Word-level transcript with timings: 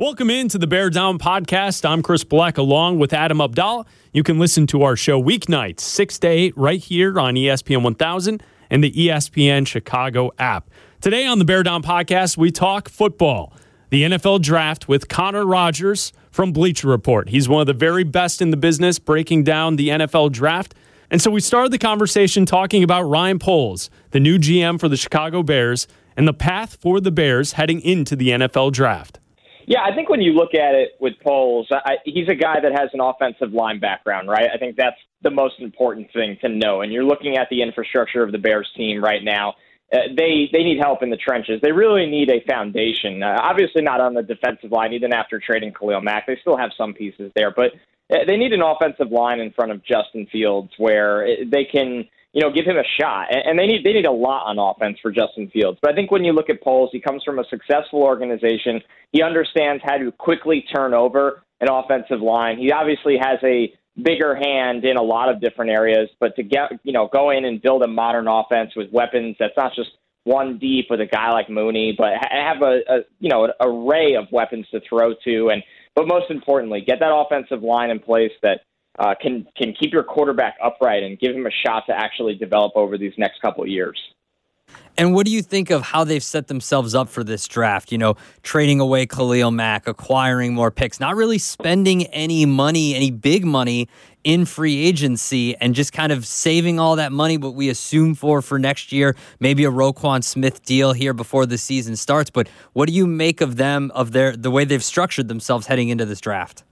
Welcome 0.00 0.30
into 0.30 0.56
the 0.56 0.66
Bear 0.66 0.88
Down 0.88 1.18
podcast. 1.18 1.86
I'm 1.86 2.02
Chris 2.02 2.24
Black 2.24 2.56
along 2.56 2.98
with 2.98 3.12
Adam 3.12 3.38
Abdallah. 3.38 3.84
You 4.14 4.22
can 4.22 4.38
listen 4.38 4.66
to 4.68 4.82
our 4.82 4.96
show 4.96 5.22
weeknights, 5.22 5.80
6 5.80 6.20
to 6.20 6.26
8, 6.26 6.56
right 6.56 6.80
here 6.80 7.20
on 7.20 7.34
ESPN 7.34 7.82
1000 7.82 8.42
and 8.70 8.82
the 8.82 8.90
ESPN 8.92 9.66
Chicago 9.66 10.30
app. 10.38 10.70
Today 11.02 11.26
on 11.26 11.38
the 11.38 11.44
Bear 11.44 11.62
Down 11.62 11.82
podcast, 11.82 12.38
we 12.38 12.50
talk 12.50 12.88
football, 12.88 13.52
the 13.90 14.04
NFL 14.04 14.40
draft 14.40 14.88
with 14.88 15.08
Connor 15.08 15.44
Rogers 15.44 16.14
from 16.30 16.50
Bleacher 16.50 16.88
Report. 16.88 17.28
He's 17.28 17.46
one 17.46 17.60
of 17.60 17.66
the 17.66 17.74
very 17.74 18.02
best 18.02 18.40
in 18.40 18.50
the 18.50 18.56
business 18.56 18.98
breaking 18.98 19.44
down 19.44 19.76
the 19.76 19.90
NFL 19.90 20.32
draft. 20.32 20.74
And 21.10 21.20
so 21.20 21.30
we 21.30 21.42
started 21.42 21.72
the 21.72 21.78
conversation 21.78 22.46
talking 22.46 22.82
about 22.82 23.02
Ryan 23.02 23.38
Poles, 23.38 23.90
the 24.12 24.20
new 24.20 24.38
GM 24.38 24.80
for 24.80 24.88
the 24.88 24.96
Chicago 24.96 25.42
Bears, 25.42 25.86
and 26.16 26.26
the 26.26 26.32
path 26.32 26.76
for 26.80 27.00
the 27.00 27.10
Bears 27.10 27.52
heading 27.52 27.82
into 27.82 28.16
the 28.16 28.30
NFL 28.30 28.72
draft. 28.72 29.19
Yeah, 29.70 29.84
I 29.84 29.94
think 29.94 30.08
when 30.08 30.20
you 30.20 30.32
look 30.32 30.52
at 30.52 30.74
it 30.74 30.96
with 30.98 31.12
Poles, 31.22 31.68
I, 31.70 31.98
he's 32.04 32.26
a 32.28 32.34
guy 32.34 32.58
that 32.60 32.72
has 32.72 32.90
an 32.92 32.98
offensive 33.00 33.52
line 33.52 33.78
background, 33.78 34.28
right? 34.28 34.50
I 34.52 34.58
think 34.58 34.74
that's 34.74 34.96
the 35.22 35.30
most 35.30 35.60
important 35.60 36.12
thing 36.12 36.36
to 36.40 36.48
know. 36.48 36.80
And 36.80 36.92
you're 36.92 37.04
looking 37.04 37.36
at 37.36 37.46
the 37.50 37.62
infrastructure 37.62 38.24
of 38.24 38.32
the 38.32 38.38
Bears 38.38 38.68
team 38.76 39.00
right 39.00 39.22
now. 39.22 39.54
Uh, 39.92 39.98
they 40.16 40.50
they 40.52 40.64
need 40.64 40.78
help 40.80 41.04
in 41.04 41.10
the 41.10 41.16
trenches. 41.16 41.60
They 41.62 41.70
really 41.70 42.06
need 42.06 42.32
a 42.32 42.40
foundation. 42.50 43.22
Uh, 43.22 43.38
obviously, 43.40 43.82
not 43.82 44.00
on 44.00 44.12
the 44.12 44.24
defensive 44.24 44.72
line, 44.72 44.92
even 44.92 45.12
after 45.12 45.38
trading 45.38 45.72
Khalil 45.72 46.00
Mack. 46.00 46.26
They 46.26 46.38
still 46.40 46.56
have 46.56 46.70
some 46.76 46.92
pieces 46.92 47.30
there, 47.36 47.52
but 47.52 47.70
uh, 48.10 48.24
they 48.26 48.36
need 48.36 48.52
an 48.52 48.62
offensive 48.62 49.12
line 49.12 49.38
in 49.38 49.52
front 49.52 49.70
of 49.70 49.84
Justin 49.84 50.26
Fields 50.32 50.72
where 50.78 51.28
they 51.46 51.64
can 51.64 52.08
you 52.32 52.40
know, 52.40 52.50
give 52.52 52.64
him 52.64 52.76
a 52.76 52.84
shot. 53.00 53.26
And 53.30 53.58
they 53.58 53.66
need 53.66 53.84
they 53.84 53.92
need 53.92 54.06
a 54.06 54.12
lot 54.12 54.44
on 54.46 54.58
offense 54.58 54.98
for 55.02 55.10
Justin 55.10 55.50
Fields. 55.50 55.78
But 55.82 55.92
I 55.92 55.94
think 55.94 56.10
when 56.10 56.24
you 56.24 56.32
look 56.32 56.50
at 56.50 56.62
Poles, 56.62 56.90
he 56.92 57.00
comes 57.00 57.22
from 57.24 57.38
a 57.38 57.44
successful 57.50 58.02
organization. 58.02 58.80
He 59.12 59.22
understands 59.22 59.82
how 59.84 59.98
to 59.98 60.12
quickly 60.12 60.64
turn 60.74 60.94
over 60.94 61.42
an 61.60 61.68
offensive 61.68 62.20
line. 62.20 62.58
He 62.58 62.72
obviously 62.72 63.16
has 63.20 63.38
a 63.42 63.72
bigger 64.00 64.34
hand 64.34 64.84
in 64.84 64.96
a 64.96 65.02
lot 65.02 65.28
of 65.28 65.40
different 65.40 65.70
areas, 65.70 66.08
but 66.20 66.36
to 66.36 66.42
get 66.42 66.70
you 66.84 66.92
know 66.92 67.08
go 67.12 67.30
in 67.30 67.44
and 67.44 67.60
build 67.60 67.82
a 67.82 67.88
modern 67.88 68.28
offense 68.28 68.72
with 68.76 68.90
weapons 68.92 69.36
that's 69.38 69.56
not 69.56 69.74
just 69.74 69.90
one 70.24 70.58
deep 70.58 70.86
with 70.90 71.00
a 71.00 71.06
guy 71.06 71.32
like 71.32 71.48
Mooney, 71.48 71.94
but 71.96 72.12
have 72.30 72.62
a, 72.62 72.80
a 72.88 72.98
you 73.18 73.28
know 73.28 73.44
an 73.44 73.50
array 73.60 74.14
of 74.14 74.26
weapons 74.30 74.66
to 74.70 74.80
throw 74.88 75.14
to, 75.24 75.50
and 75.50 75.62
but 75.94 76.06
most 76.06 76.30
importantly, 76.30 76.80
get 76.80 77.00
that 77.00 77.12
offensive 77.12 77.62
line 77.62 77.90
in 77.90 77.98
place 77.98 78.32
that 78.42 78.60
uh, 78.98 79.14
can 79.20 79.46
can 79.56 79.72
keep 79.72 79.92
your 79.92 80.02
quarterback 80.02 80.56
upright 80.62 81.02
and 81.02 81.18
give 81.18 81.34
him 81.34 81.46
a 81.46 81.50
shot 81.50 81.84
to 81.86 81.92
actually 81.96 82.34
develop 82.34 82.72
over 82.74 82.98
these 82.98 83.14
next 83.16 83.40
couple 83.40 83.66
years. 83.66 83.98
And 84.96 85.14
what 85.14 85.24
do 85.24 85.32
you 85.32 85.42
think 85.42 85.70
of 85.70 85.82
how 85.82 86.04
they've 86.04 86.22
set 86.22 86.48
themselves 86.48 86.94
up 86.94 87.08
for 87.08 87.24
this 87.24 87.46
draft? 87.48 87.90
You 87.90 87.98
know, 87.98 88.16
trading 88.42 88.80
away 88.80 89.06
Khalil 89.06 89.50
Mack, 89.50 89.88
acquiring 89.88 90.54
more 90.54 90.70
picks, 90.70 91.00
not 91.00 91.16
really 91.16 91.38
spending 91.38 92.06
any 92.08 92.44
money, 92.44 92.94
any 92.94 93.10
big 93.10 93.44
money 93.44 93.88
in 94.24 94.44
free 94.44 94.84
agency, 94.84 95.56
and 95.56 95.74
just 95.74 95.94
kind 95.94 96.12
of 96.12 96.26
saving 96.26 96.78
all 96.78 96.96
that 96.96 97.12
money, 97.12 97.38
what 97.38 97.54
we 97.54 97.70
assume 97.70 98.14
for 98.14 98.42
for 98.42 98.58
next 98.58 98.92
year, 98.92 99.16
maybe 99.38 99.64
a 99.64 99.70
Roquan 99.70 100.22
Smith 100.22 100.62
deal 100.64 100.92
here 100.92 101.14
before 101.14 101.46
the 101.46 101.56
season 101.56 101.96
starts. 101.96 102.28
But 102.28 102.48
what 102.74 102.86
do 102.86 102.92
you 102.92 103.06
make 103.06 103.40
of 103.40 103.56
them, 103.56 103.90
of 103.94 104.12
their 104.12 104.36
the 104.36 104.50
way 104.50 104.64
they've 104.64 104.84
structured 104.84 105.28
themselves 105.28 105.66
heading 105.66 105.88
into 105.88 106.04
this 106.04 106.20
draft? 106.20 106.64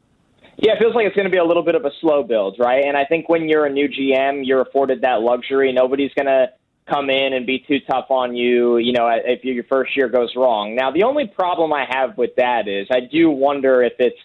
Yeah, 0.61 0.73
it 0.73 0.81
feels 0.81 0.95
like 0.95 1.07
it's 1.07 1.15
going 1.15 1.27
to 1.27 1.31
be 1.31 1.39
a 1.39 1.45
little 1.45 1.63
bit 1.63 1.77
of 1.77 1.85
a 1.85 1.91
slow 2.01 2.25
build, 2.25 2.57
right? 2.59 2.85
And 2.85 2.97
I 2.97 3.05
think 3.05 3.29
when 3.29 3.49
you're 3.49 3.67
a 3.67 3.71
new 3.71 3.89
GM, 3.89 4.45
you're 4.45 4.61
afforded 4.61 5.03
that 5.03 5.21
luxury. 5.21 5.73
Nobody's 5.73 6.13
going 6.15 6.27
to 6.27 6.49
come 6.91 7.11
in 7.11 7.33
and 7.33 7.47
be 7.47 7.61
too 7.61 7.79
tough 7.89 8.07
on 8.11 8.35
you, 8.35 8.79
you 8.79 8.93
know, 8.93 9.09
if 9.09 9.45
your 9.45 9.63
first 9.65 9.97
year 9.97 10.09
goes 10.09 10.33
wrong. 10.35 10.75
Now, 10.75 10.91
the 10.91 11.05
only 11.05 11.29
problem 11.29 11.73
I 11.73 11.87
have 11.89 12.19
with 12.19 12.31
that 12.37 12.67
is 12.67 12.89
I 12.91 13.01
do 13.01 13.31
wonder 13.31 13.83
if 13.83 13.93
it's, 14.01 14.19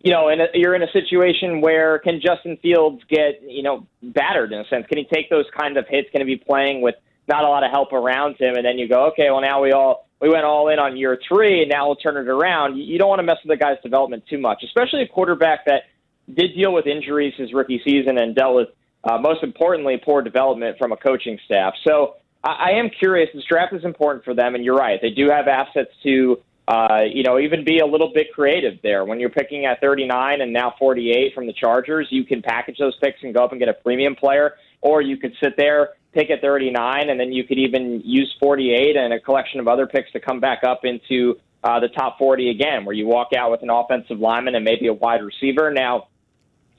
you 0.00 0.12
know, 0.12 0.28
in 0.28 0.40
a, 0.40 0.46
you're 0.52 0.74
in 0.74 0.82
a 0.82 0.92
situation 0.92 1.62
where 1.62 1.98
can 2.00 2.20
Justin 2.20 2.58
Fields 2.60 3.02
get, 3.08 3.40
you 3.42 3.62
know, 3.62 3.86
battered 4.02 4.52
in 4.52 4.60
a 4.60 4.66
sense? 4.68 4.86
Can 4.88 4.98
he 4.98 5.04
take 5.04 5.30
those 5.30 5.46
kind 5.58 5.78
of 5.78 5.86
hits? 5.88 6.10
Can 6.10 6.20
he 6.20 6.36
be 6.36 6.44
playing 6.44 6.82
with 6.82 6.96
not 7.28 7.44
a 7.44 7.48
lot 7.48 7.64
of 7.64 7.70
help 7.70 7.92
around 7.94 8.36
him? 8.38 8.56
And 8.56 8.64
then 8.64 8.78
you 8.78 8.88
go, 8.88 9.06
okay, 9.06 9.30
well, 9.30 9.40
now 9.40 9.62
we 9.62 9.72
all 9.72 10.07
we 10.20 10.28
went 10.28 10.44
all 10.44 10.68
in 10.68 10.78
on 10.78 10.96
year 10.96 11.18
three, 11.28 11.62
and 11.62 11.70
now 11.70 11.86
we'll 11.86 11.96
turn 11.96 12.16
it 12.16 12.28
around. 12.28 12.76
You 12.76 12.98
don't 12.98 13.08
want 13.08 13.20
to 13.20 13.22
mess 13.22 13.38
with 13.44 13.56
the 13.56 13.62
guy's 13.62 13.80
development 13.82 14.24
too 14.28 14.38
much, 14.38 14.62
especially 14.64 15.02
a 15.02 15.08
quarterback 15.08 15.64
that 15.66 15.82
did 16.34 16.54
deal 16.54 16.72
with 16.72 16.86
injuries 16.86 17.34
his 17.36 17.52
rookie 17.52 17.80
season 17.84 18.18
and 18.18 18.34
dealt 18.34 18.54
with, 18.54 18.68
uh, 19.04 19.18
most 19.18 19.42
importantly, 19.42 20.00
poor 20.02 20.22
development 20.22 20.76
from 20.78 20.92
a 20.92 20.96
coaching 20.96 21.38
staff. 21.44 21.74
So 21.86 22.16
I, 22.42 22.70
I 22.70 22.70
am 22.72 22.90
curious. 22.90 23.30
This 23.32 23.44
draft 23.44 23.72
is 23.72 23.84
important 23.84 24.24
for 24.24 24.34
them, 24.34 24.54
and 24.54 24.64
you're 24.64 24.76
right. 24.76 25.00
They 25.00 25.10
do 25.10 25.30
have 25.30 25.46
assets 25.46 25.90
to, 26.02 26.40
uh, 26.68 27.00
you 27.10 27.22
know, 27.22 27.38
even 27.38 27.64
be 27.64 27.78
a 27.78 27.86
little 27.86 28.12
bit 28.12 28.30
creative 28.34 28.74
there. 28.82 29.02
When 29.06 29.18
you're 29.18 29.30
picking 29.30 29.64
at 29.64 29.80
39 29.80 30.42
and 30.42 30.52
now 30.52 30.74
48 30.78 31.34
from 31.34 31.46
the 31.46 31.54
Chargers, 31.54 32.06
you 32.10 32.24
can 32.24 32.42
package 32.42 32.76
those 32.78 32.94
picks 33.02 33.22
and 33.22 33.34
go 33.34 33.42
up 33.42 33.52
and 33.52 33.58
get 33.58 33.70
a 33.70 33.72
premium 33.72 34.14
player, 34.14 34.54
or 34.82 35.00
you 35.00 35.16
could 35.16 35.32
sit 35.42 35.54
there 35.56 35.94
pick 36.12 36.30
at 36.30 36.42
39, 36.42 37.08
and 37.08 37.18
then 37.18 37.32
you 37.32 37.44
could 37.44 37.58
even 37.58 38.02
use 38.04 38.34
48 38.38 38.96
and 38.96 39.14
a 39.14 39.20
collection 39.20 39.60
of 39.60 39.68
other 39.68 39.86
picks 39.86 40.12
to 40.12 40.20
come 40.20 40.40
back 40.40 40.62
up 40.62 40.84
into 40.84 41.36
uh, 41.64 41.80
the 41.80 41.88
top 41.88 42.18
40 42.18 42.50
again, 42.50 42.84
where 42.84 42.94
you 42.94 43.06
walk 43.06 43.28
out 43.36 43.50
with 43.50 43.62
an 43.62 43.70
offensive 43.70 44.18
lineman 44.18 44.54
and 44.54 44.64
maybe 44.64 44.88
a 44.88 44.92
wide 44.92 45.22
receiver. 45.22 45.72
Now, 45.72 46.08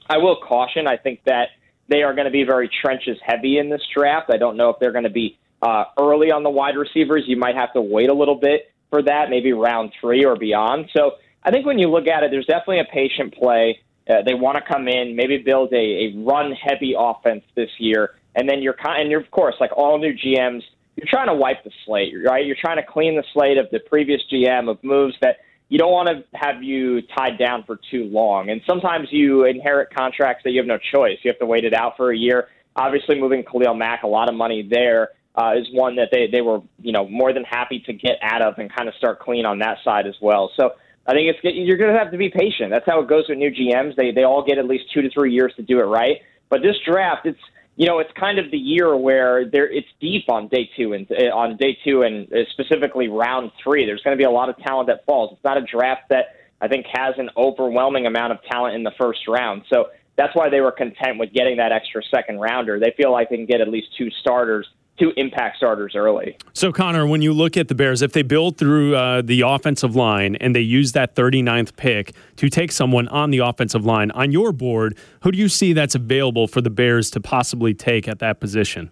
I 0.08 0.18
will 0.18 0.36
caution, 0.36 0.86
I 0.86 0.98
think 0.98 1.24
that 1.24 1.48
they 1.88 2.02
are 2.02 2.14
going 2.14 2.26
to 2.26 2.30
be 2.30 2.44
very 2.44 2.70
trenches 2.80 3.18
heavy 3.24 3.58
in 3.58 3.70
this 3.70 3.82
draft. 3.92 4.30
I 4.32 4.36
don't 4.36 4.56
know 4.56 4.70
if 4.70 4.76
they're 4.78 4.92
going 4.92 5.04
to 5.04 5.10
be 5.10 5.38
uh, 5.62 5.84
early 5.98 6.30
on 6.30 6.44
the 6.44 6.50
wide 6.50 6.76
receivers. 6.76 7.24
You 7.26 7.36
might 7.36 7.56
have 7.56 7.72
to 7.72 7.80
wait 7.80 8.08
a 8.08 8.14
little 8.14 8.36
bit 8.36 8.70
for 8.90 9.02
that, 9.02 9.30
maybe 9.30 9.52
round 9.52 9.92
three 10.00 10.24
or 10.24 10.36
beyond. 10.36 10.90
So 10.96 11.12
I 11.42 11.50
think 11.50 11.64
when 11.64 11.78
you 11.78 11.88
look 11.88 12.06
at 12.06 12.22
it, 12.22 12.30
there's 12.30 12.46
definitely 12.46 12.80
a 12.80 12.92
patient 12.92 13.34
play. 13.34 13.80
Uh, 14.08 14.22
they 14.26 14.34
want 14.34 14.58
to 14.58 14.72
come 14.72 14.88
in, 14.88 15.14
maybe 15.16 15.38
build 15.38 15.72
a, 15.72 15.76
a 15.76 16.14
run 16.18 16.52
heavy 16.52 16.94
offense 16.98 17.44
this 17.54 17.70
year 17.78 18.14
and 18.34 18.48
then 18.48 18.62
you're 18.62 18.74
kind 18.74 19.02
and 19.02 19.10
you're 19.10 19.20
of 19.20 19.30
course 19.30 19.54
like 19.60 19.70
all 19.76 19.98
new 19.98 20.12
GMs, 20.12 20.62
you're 20.96 21.06
trying 21.08 21.28
to 21.28 21.34
wipe 21.34 21.64
the 21.64 21.70
slate, 21.84 22.12
right? 22.24 22.44
You're 22.44 22.56
trying 22.60 22.76
to 22.76 22.82
clean 22.82 23.16
the 23.16 23.24
slate 23.32 23.58
of 23.58 23.66
the 23.70 23.80
previous 23.80 24.20
GM 24.32 24.70
of 24.70 24.82
moves 24.82 25.14
that 25.22 25.38
you 25.68 25.78
don't 25.78 25.92
want 25.92 26.08
to 26.08 26.24
have 26.36 26.62
you 26.62 27.00
tied 27.02 27.38
down 27.38 27.62
for 27.64 27.78
too 27.90 28.04
long. 28.04 28.50
And 28.50 28.60
sometimes 28.68 29.08
you 29.10 29.44
inherit 29.44 29.94
contracts 29.94 30.42
that 30.44 30.50
you 30.50 30.58
have 30.58 30.66
no 30.66 30.78
choice. 30.78 31.18
You 31.22 31.30
have 31.30 31.38
to 31.38 31.46
wait 31.46 31.64
it 31.64 31.72
out 31.72 31.96
for 31.96 32.10
a 32.10 32.16
year. 32.16 32.48
Obviously, 32.74 33.20
moving 33.20 33.44
Khalil 33.44 33.74
Mack, 33.74 34.02
a 34.02 34.08
lot 34.08 34.28
of 34.28 34.34
money 34.34 34.66
there 34.68 35.10
uh, 35.34 35.52
is 35.56 35.66
one 35.72 35.96
that 35.96 36.08
they 36.12 36.26
they 36.26 36.40
were 36.40 36.60
you 36.80 36.92
know 36.92 37.08
more 37.08 37.32
than 37.32 37.44
happy 37.44 37.80
to 37.86 37.92
get 37.92 38.18
out 38.22 38.42
of 38.42 38.58
and 38.58 38.74
kind 38.74 38.88
of 38.88 38.94
start 38.96 39.20
clean 39.20 39.46
on 39.46 39.58
that 39.60 39.78
side 39.84 40.06
as 40.06 40.16
well. 40.20 40.50
So. 40.56 40.72
I 41.06 41.12
think 41.12 41.34
it's 41.34 41.38
you're 41.42 41.78
going 41.78 41.92
to 41.92 41.98
have 41.98 42.12
to 42.12 42.18
be 42.18 42.28
patient. 42.28 42.70
That's 42.70 42.84
how 42.86 43.00
it 43.00 43.08
goes 43.08 43.24
with 43.28 43.38
new 43.38 43.50
GMs. 43.50 43.96
They 43.96 44.12
they 44.12 44.22
all 44.22 44.44
get 44.44 44.58
at 44.58 44.66
least 44.66 44.92
two 44.92 45.00
to 45.00 45.10
three 45.10 45.32
years 45.32 45.52
to 45.56 45.62
do 45.62 45.80
it 45.80 45.84
right. 45.84 46.18
But 46.50 46.60
this 46.62 46.76
draft, 46.86 47.24
it's 47.24 47.40
you 47.80 47.86
know, 47.86 47.98
it's 47.98 48.10
kind 48.12 48.38
of 48.38 48.50
the 48.50 48.58
year 48.58 48.94
where 48.94 49.48
there 49.48 49.66
it's 49.66 49.88
deep 50.00 50.28
on 50.28 50.48
day 50.48 50.68
two 50.76 50.92
and 50.92 51.10
uh, 51.10 51.34
on 51.34 51.56
day 51.56 51.78
two 51.82 52.02
and 52.02 52.30
uh, 52.30 52.40
specifically 52.50 53.08
round 53.08 53.52
three. 53.64 53.86
There's 53.86 54.02
going 54.02 54.16
to 54.16 54.18
be 54.18 54.26
a 54.26 54.30
lot 54.30 54.50
of 54.50 54.58
talent 54.58 54.88
that 54.88 55.06
falls. 55.06 55.32
It's 55.32 55.42
not 55.44 55.56
a 55.56 55.62
draft 55.62 56.10
that 56.10 56.36
I 56.60 56.68
think 56.68 56.84
has 56.92 57.14
an 57.16 57.30
overwhelming 57.38 58.04
amount 58.06 58.32
of 58.32 58.38
talent 58.50 58.74
in 58.74 58.82
the 58.82 58.92
first 59.00 59.20
round. 59.26 59.62
So 59.72 59.88
that's 60.16 60.36
why 60.36 60.50
they 60.50 60.60
were 60.60 60.72
content 60.72 61.18
with 61.18 61.32
getting 61.32 61.56
that 61.56 61.72
extra 61.72 62.02
second 62.14 62.38
rounder. 62.38 62.78
They 62.78 62.92
feel 62.96 63.10
like 63.10 63.30
they 63.30 63.36
can 63.36 63.46
get 63.46 63.62
at 63.62 63.68
least 63.68 63.88
two 63.96 64.10
starters 64.20 64.68
two 65.00 65.12
impact 65.16 65.56
starters 65.56 65.94
early. 65.96 66.36
So, 66.52 66.72
Connor, 66.72 67.06
when 67.06 67.22
you 67.22 67.32
look 67.32 67.56
at 67.56 67.68
the 67.68 67.74
Bears, 67.74 68.02
if 68.02 68.12
they 68.12 68.22
build 68.22 68.58
through 68.58 68.94
uh, 68.94 69.22
the 69.22 69.40
offensive 69.40 69.96
line 69.96 70.36
and 70.36 70.54
they 70.54 70.60
use 70.60 70.92
that 70.92 71.14
39th 71.16 71.74
pick 71.76 72.14
to 72.36 72.48
take 72.48 72.70
someone 72.70 73.08
on 73.08 73.30
the 73.30 73.38
offensive 73.38 73.84
line, 73.84 74.10
on 74.12 74.30
your 74.30 74.52
board, 74.52 74.96
who 75.22 75.32
do 75.32 75.38
you 75.38 75.48
see 75.48 75.72
that's 75.72 75.94
available 75.94 76.46
for 76.46 76.60
the 76.60 76.70
Bears 76.70 77.10
to 77.10 77.20
possibly 77.20 77.74
take 77.74 78.06
at 78.06 78.18
that 78.18 78.40
position? 78.40 78.90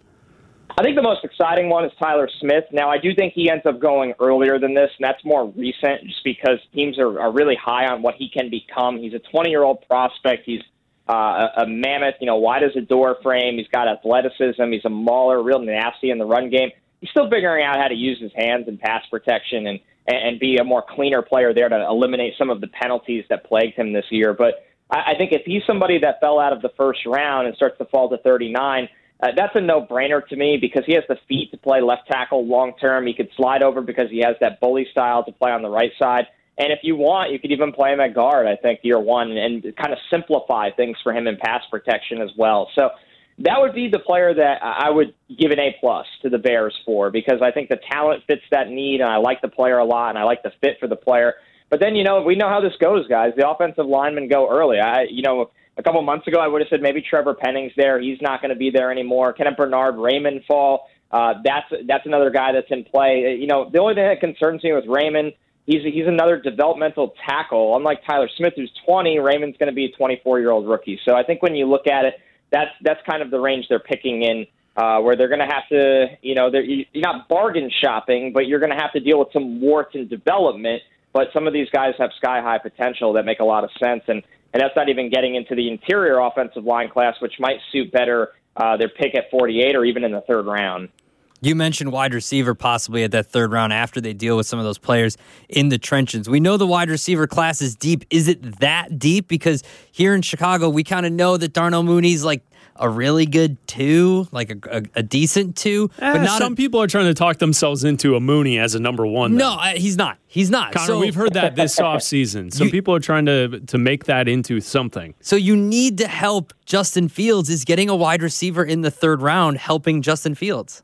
I 0.78 0.82
think 0.82 0.94
the 0.94 1.02
most 1.02 1.24
exciting 1.24 1.68
one 1.68 1.84
is 1.84 1.90
Tyler 1.98 2.28
Smith. 2.40 2.64
Now, 2.72 2.88
I 2.88 2.98
do 2.98 3.12
think 3.12 3.32
he 3.32 3.50
ends 3.50 3.66
up 3.66 3.80
going 3.80 4.14
earlier 4.20 4.60
than 4.60 4.74
this, 4.74 4.90
and 4.96 5.04
that's 5.04 5.24
more 5.24 5.48
recent 5.48 6.04
just 6.06 6.22
because 6.22 6.58
teams 6.72 7.00
are, 7.00 7.20
are 7.20 7.32
really 7.32 7.56
high 7.60 7.86
on 7.88 8.00
what 8.00 8.14
he 8.14 8.30
can 8.30 8.48
become. 8.48 8.96
He's 8.96 9.12
a 9.12 9.18
20 9.18 9.50
year 9.50 9.64
old 9.64 9.84
prospect. 9.88 10.44
He's 10.46 10.62
uh, 11.08 11.48
a, 11.56 11.66
mammoth, 11.66 12.16
you 12.20 12.26
know, 12.26 12.36
wide 12.36 12.62
as 12.62 12.76
a 12.76 12.80
door 12.80 13.16
frame. 13.22 13.56
He's 13.56 13.68
got 13.68 13.88
athleticism. 13.88 14.70
He's 14.70 14.84
a 14.84 14.90
mauler, 14.90 15.42
real 15.42 15.60
nasty 15.60 16.10
in 16.10 16.18
the 16.18 16.26
run 16.26 16.50
game. 16.50 16.70
He's 17.00 17.10
still 17.10 17.30
figuring 17.30 17.64
out 17.64 17.76
how 17.76 17.88
to 17.88 17.94
use 17.94 18.20
his 18.20 18.32
hands 18.36 18.68
and 18.68 18.78
pass 18.78 19.02
protection 19.10 19.66
and, 19.66 19.80
and 20.06 20.40
be 20.40 20.56
a 20.56 20.64
more 20.64 20.84
cleaner 20.86 21.22
player 21.22 21.54
there 21.54 21.68
to 21.68 21.86
eliminate 21.86 22.34
some 22.36 22.50
of 22.50 22.60
the 22.60 22.66
penalties 22.66 23.24
that 23.30 23.44
plagued 23.44 23.74
him 23.74 23.92
this 23.92 24.06
year. 24.10 24.34
But 24.34 24.66
I, 24.90 25.12
I 25.12 25.14
think 25.16 25.32
if 25.32 25.42
he's 25.44 25.62
somebody 25.66 25.98
that 26.00 26.20
fell 26.20 26.38
out 26.38 26.52
of 26.52 26.62
the 26.62 26.70
first 26.76 27.00
round 27.06 27.46
and 27.46 27.56
starts 27.56 27.78
to 27.78 27.84
fall 27.86 28.10
to 28.10 28.18
39, 28.18 28.88
uh, 29.20 29.28
that's 29.36 29.54
a 29.56 29.60
no-brainer 29.60 30.26
to 30.28 30.36
me 30.36 30.58
because 30.60 30.84
he 30.86 30.94
has 30.94 31.04
the 31.08 31.16
feet 31.28 31.50
to 31.50 31.56
play 31.56 31.80
left 31.80 32.06
tackle 32.08 32.46
long 32.46 32.72
term. 32.80 33.06
He 33.06 33.14
could 33.14 33.30
slide 33.36 33.62
over 33.62 33.80
because 33.80 34.10
he 34.10 34.18
has 34.18 34.36
that 34.40 34.60
bully 34.60 34.86
style 34.90 35.24
to 35.24 35.32
play 35.32 35.50
on 35.50 35.62
the 35.62 35.70
right 35.70 35.92
side. 35.98 36.26
And 36.58 36.72
if 36.72 36.80
you 36.82 36.96
want, 36.96 37.30
you 37.30 37.38
could 37.38 37.52
even 37.52 37.72
play 37.72 37.92
him 37.92 38.00
at 38.00 38.14
guard, 38.14 38.46
I 38.46 38.56
think, 38.56 38.80
year 38.82 38.98
one, 38.98 39.30
and 39.30 39.62
kind 39.76 39.92
of 39.92 39.98
simplify 40.10 40.70
things 40.70 40.96
for 41.02 41.12
him 41.12 41.26
in 41.26 41.36
pass 41.36 41.62
protection 41.70 42.20
as 42.20 42.30
well. 42.36 42.68
So 42.74 42.90
that 43.38 43.60
would 43.60 43.74
be 43.74 43.88
the 43.88 44.00
player 44.00 44.34
that 44.34 44.58
I 44.62 44.90
would 44.90 45.14
give 45.38 45.52
an 45.52 45.60
A 45.60 45.76
plus 45.80 46.06
to 46.22 46.28
the 46.28 46.38
Bears 46.38 46.76
for 46.84 47.10
because 47.10 47.40
I 47.40 47.52
think 47.52 47.68
the 47.68 47.78
talent 47.90 48.24
fits 48.26 48.42
that 48.50 48.68
need, 48.68 49.00
and 49.00 49.08
I 49.08 49.18
like 49.18 49.40
the 49.40 49.48
player 49.48 49.78
a 49.78 49.84
lot, 49.84 50.10
and 50.10 50.18
I 50.18 50.24
like 50.24 50.42
the 50.42 50.52
fit 50.60 50.78
for 50.80 50.88
the 50.88 50.96
player. 50.96 51.34
But 51.70 51.80
then, 51.80 51.94
you 51.94 52.02
know, 52.02 52.22
we 52.22 52.34
know 52.34 52.48
how 52.48 52.60
this 52.60 52.72
goes, 52.80 53.06
guys. 53.06 53.32
The 53.36 53.48
offensive 53.48 53.86
linemen 53.86 54.28
go 54.28 54.50
early. 54.50 54.80
I, 54.80 55.02
you 55.08 55.22
know, 55.22 55.50
a 55.76 55.82
couple 55.82 56.02
months 56.02 56.26
ago, 56.26 56.40
I 56.40 56.48
would 56.48 56.60
have 56.60 56.68
said 56.68 56.82
maybe 56.82 57.02
Trevor 57.02 57.34
Penning's 57.34 57.72
there. 57.76 58.00
He's 58.00 58.20
not 58.20 58.40
going 58.40 58.50
to 58.50 58.56
be 58.56 58.70
there 58.70 58.90
anymore. 58.90 59.32
Kenneth 59.32 59.56
Bernhard, 59.56 59.94
Raimann 59.94 60.44
fall. 60.46 60.88
Uh, 61.10 61.34
that's 61.44 61.66
that's 61.86 62.04
another 62.04 62.30
guy 62.30 62.52
that's 62.52 62.66
in 62.70 62.84
play. 62.84 63.36
You 63.40 63.46
know, 63.46 63.70
the 63.70 63.78
only 63.78 63.94
thing 63.94 64.06
that 64.08 64.20
concerns 64.20 64.62
me 64.64 64.72
with 64.72 64.84
Raimann, 64.84 65.34
he's 65.68 65.82
he's 65.84 66.06
another 66.08 66.40
developmental 66.40 67.14
tackle. 67.28 67.76
Unlike 67.76 68.00
Tyler 68.08 68.28
Smith, 68.36 68.54
who's 68.56 68.72
20, 68.86 69.16
Raimann's 69.18 69.56
going 69.58 69.68
to 69.68 69.72
be 69.72 69.84
a 69.84 69.92
24 69.92 70.40
year 70.40 70.50
old 70.50 70.66
rookie. 70.66 70.98
So 71.06 71.14
I 71.14 71.22
think 71.22 71.42
when 71.42 71.54
you 71.54 71.66
look 71.66 71.86
at 71.86 72.06
it, 72.06 72.14
that's 72.50 72.70
that's 72.82 73.00
kind 73.08 73.22
of 73.22 73.30
the 73.30 73.38
range 73.38 73.66
they're 73.68 73.78
picking 73.78 74.22
in. 74.22 74.46
Uh, 74.76 75.00
where 75.00 75.16
they're 75.16 75.26
going 75.26 75.40
to 75.40 75.52
have 75.52 75.68
to, 75.68 76.06
you 76.22 76.36
know, 76.36 76.52
you're 76.52 76.86
not 76.94 77.28
bargain 77.28 77.68
shopping, 77.82 78.32
but 78.32 78.46
you're 78.46 78.60
going 78.60 78.70
to 78.70 78.76
have 78.76 78.92
to 78.92 79.00
deal 79.00 79.18
with 79.18 79.26
some 79.32 79.60
warts 79.60 79.92
in 79.96 80.06
development. 80.06 80.80
But 81.12 81.30
some 81.34 81.48
of 81.48 81.52
these 81.52 81.68
guys 81.70 81.94
have 81.98 82.10
sky 82.16 82.40
high 82.40 82.58
potential 82.58 83.14
that 83.14 83.24
make 83.24 83.40
a 83.40 83.44
lot 83.44 83.64
of 83.64 83.70
sense, 83.82 84.04
and 84.06 84.22
and 84.54 84.62
that's 84.62 84.76
not 84.76 84.88
even 84.88 85.10
getting 85.10 85.34
into 85.34 85.56
the 85.56 85.68
interior 85.68 86.20
offensive 86.20 86.64
line 86.64 86.90
class, 86.90 87.16
which 87.20 87.34
might 87.40 87.58
suit 87.72 87.90
better 87.90 88.30
uh, 88.56 88.76
their 88.76 88.88
pick 88.88 89.16
at 89.16 89.30
48 89.32 89.74
or 89.74 89.84
even 89.84 90.04
in 90.04 90.12
the 90.12 90.20
third 90.20 90.46
round. 90.46 90.90
You 91.40 91.54
mentioned 91.54 91.92
wide 91.92 92.14
receiver 92.14 92.54
possibly 92.54 93.04
at 93.04 93.12
that 93.12 93.26
third 93.26 93.52
round 93.52 93.72
after 93.72 94.00
they 94.00 94.12
deal 94.12 94.36
with 94.36 94.46
some 94.46 94.58
of 94.58 94.64
those 94.64 94.78
players 94.78 95.16
in 95.48 95.68
the 95.68 95.78
trenches. 95.78 96.28
We 96.28 96.40
know 96.40 96.56
the 96.56 96.66
wide 96.66 96.90
receiver 96.90 97.26
class 97.26 97.62
is 97.62 97.76
deep. 97.76 98.04
Is 98.10 98.26
it 98.28 98.60
that 98.60 98.98
deep? 98.98 99.28
Because 99.28 99.62
here 99.92 100.14
in 100.14 100.22
Chicago, 100.22 100.68
we 100.68 100.82
kind 100.82 101.06
of 101.06 101.12
know 101.12 101.36
that 101.36 101.52
Darnell 101.52 101.84
Mooney's 101.84 102.24
like 102.24 102.42
a 102.78 102.88
really 102.88 103.26
good 103.26 103.56
two, 103.66 104.26
like 104.32 104.50
a, 104.50 104.78
a, 104.78 104.82
a 104.96 105.02
decent 105.02 105.56
two. 105.56 105.90
Eh, 105.98 106.12
but 106.12 106.22
not 106.22 106.38
some 106.38 106.52
a, 106.52 106.56
people 106.56 106.80
are 106.80 106.86
trying 106.86 107.06
to 107.06 107.14
talk 107.14 107.38
themselves 107.38 107.84
into 107.84 108.16
a 108.16 108.20
Mooney 108.20 108.58
as 108.58 108.74
a 108.74 108.80
number 108.80 109.06
one. 109.06 109.36
Though. 109.36 109.56
No, 109.56 109.60
he's 109.74 109.96
not. 109.96 110.18
He's 110.26 110.50
not. 110.50 110.72
Connor, 110.72 110.86
so, 110.86 110.98
we've 111.00 111.14
heard 111.14 111.34
that 111.34 111.56
this 111.56 111.76
offseason. 111.78 112.52
Some 112.52 112.66
you, 112.66 112.72
people 112.72 112.94
are 112.94 113.00
trying 113.00 113.26
to 113.26 113.60
to 113.60 113.78
make 113.78 114.04
that 114.04 114.28
into 114.28 114.60
something. 114.60 115.14
So 115.20 115.36
you 115.36 115.56
need 115.56 115.98
to 115.98 116.08
help 116.08 116.52
Justin 116.64 117.08
Fields. 117.08 117.50
Is 117.50 117.64
getting 117.64 117.88
a 117.88 117.96
wide 117.96 118.22
receiver 118.22 118.64
in 118.64 118.82
the 118.82 118.90
third 118.90 119.22
round 119.22 119.58
helping 119.58 120.02
Justin 120.02 120.34
Fields? 120.34 120.82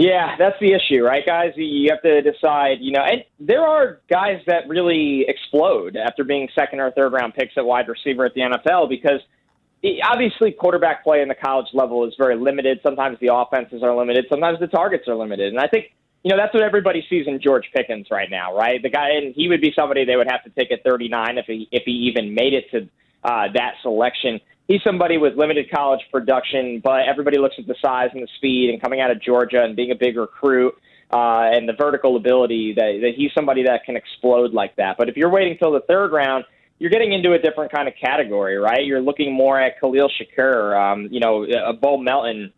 Yeah, 0.00 0.34
that's 0.38 0.58
the 0.60 0.72
issue, 0.72 1.02
right, 1.04 1.26
guys? 1.26 1.52
You 1.56 1.90
have 1.90 2.00
to 2.00 2.22
decide, 2.22 2.78
you 2.80 2.90
know, 2.90 3.02
and 3.02 3.22
there 3.38 3.60
are 3.60 4.00
guys 4.08 4.40
that 4.46 4.66
really 4.66 5.26
explode 5.28 5.94
after 5.94 6.24
being 6.24 6.48
second 6.54 6.80
or 6.80 6.90
third 6.92 7.12
round 7.12 7.34
picks 7.34 7.52
at 7.58 7.66
wide 7.66 7.86
receiver 7.86 8.24
at 8.24 8.32
the 8.32 8.40
NFL 8.40 8.88
because 8.88 9.20
obviously 10.02 10.52
quarterback 10.52 11.04
play 11.04 11.20
in 11.20 11.28
the 11.28 11.34
college 11.34 11.66
level 11.74 12.08
is 12.08 12.14
very 12.16 12.34
limited. 12.34 12.80
Sometimes 12.82 13.18
the 13.20 13.28
offenses 13.34 13.82
are 13.82 13.94
limited, 13.94 14.24
sometimes 14.30 14.58
the 14.58 14.68
targets 14.68 15.06
are 15.06 15.14
limited. 15.14 15.52
And 15.52 15.60
I 15.60 15.68
think, 15.68 15.92
you 16.22 16.30
know, 16.30 16.38
that's 16.38 16.54
what 16.54 16.62
everybody 16.62 17.04
sees 17.10 17.26
in 17.26 17.38
George 17.38 17.66
Pickens 17.76 18.06
right 18.10 18.30
now, 18.30 18.56
right? 18.56 18.82
The 18.82 18.88
guy, 18.88 19.10
and 19.10 19.34
he 19.34 19.50
would 19.50 19.60
be 19.60 19.70
somebody 19.76 20.06
they 20.06 20.16
would 20.16 20.30
have 20.30 20.42
to 20.44 20.50
take 20.50 20.72
at 20.72 20.82
39 20.82 21.36
if 21.36 21.44
he, 21.44 21.68
if 21.72 21.82
he 21.84 21.92
even 22.08 22.32
made 22.32 22.54
it 22.54 22.70
to 22.70 22.88
uh, 23.22 23.48
that 23.52 23.74
selection 23.82 24.40
he's 24.70 24.82
somebody 24.84 25.18
with 25.18 25.36
limited 25.36 25.68
college 25.68 26.00
production, 26.12 26.80
but 26.82 27.00
everybody 27.08 27.38
looks 27.38 27.56
at 27.58 27.66
the 27.66 27.74
size 27.82 28.10
and 28.14 28.22
the 28.22 28.28
speed 28.36 28.70
and 28.70 28.80
coming 28.80 29.00
out 29.00 29.10
of 29.10 29.20
Georgia 29.20 29.62
and 29.64 29.74
being 29.74 29.90
a 29.90 29.96
big 29.96 30.16
recruit 30.16 30.74
uh, 31.12 31.50
and 31.50 31.68
the 31.68 31.72
vertical 31.72 32.16
ability 32.16 32.74
that, 32.74 33.00
that 33.02 33.12
he's 33.16 33.32
somebody 33.34 33.64
that 33.64 33.84
can 33.84 33.96
explode 33.96 34.54
like 34.54 34.76
that. 34.76 34.96
But 34.96 35.08
if 35.08 35.16
you're 35.16 35.30
waiting 35.30 35.58
till 35.58 35.72
the 35.72 35.80
third 35.80 36.12
round, 36.12 36.44
you're 36.78 36.90
getting 36.90 37.12
into 37.12 37.32
a 37.32 37.38
different 37.38 37.72
kind 37.72 37.88
of 37.88 37.94
category, 38.00 38.58
right? 38.58 38.84
You're 38.84 39.02
looking 39.02 39.32
more 39.32 39.60
at 39.60 39.80
Khalil 39.80 40.08
Shakir, 40.08 40.80
um, 40.80 41.08
you 41.10 41.18
know, 41.18 41.42
a 41.44 41.72
Bo 41.72 41.98
Melton, 41.98 42.52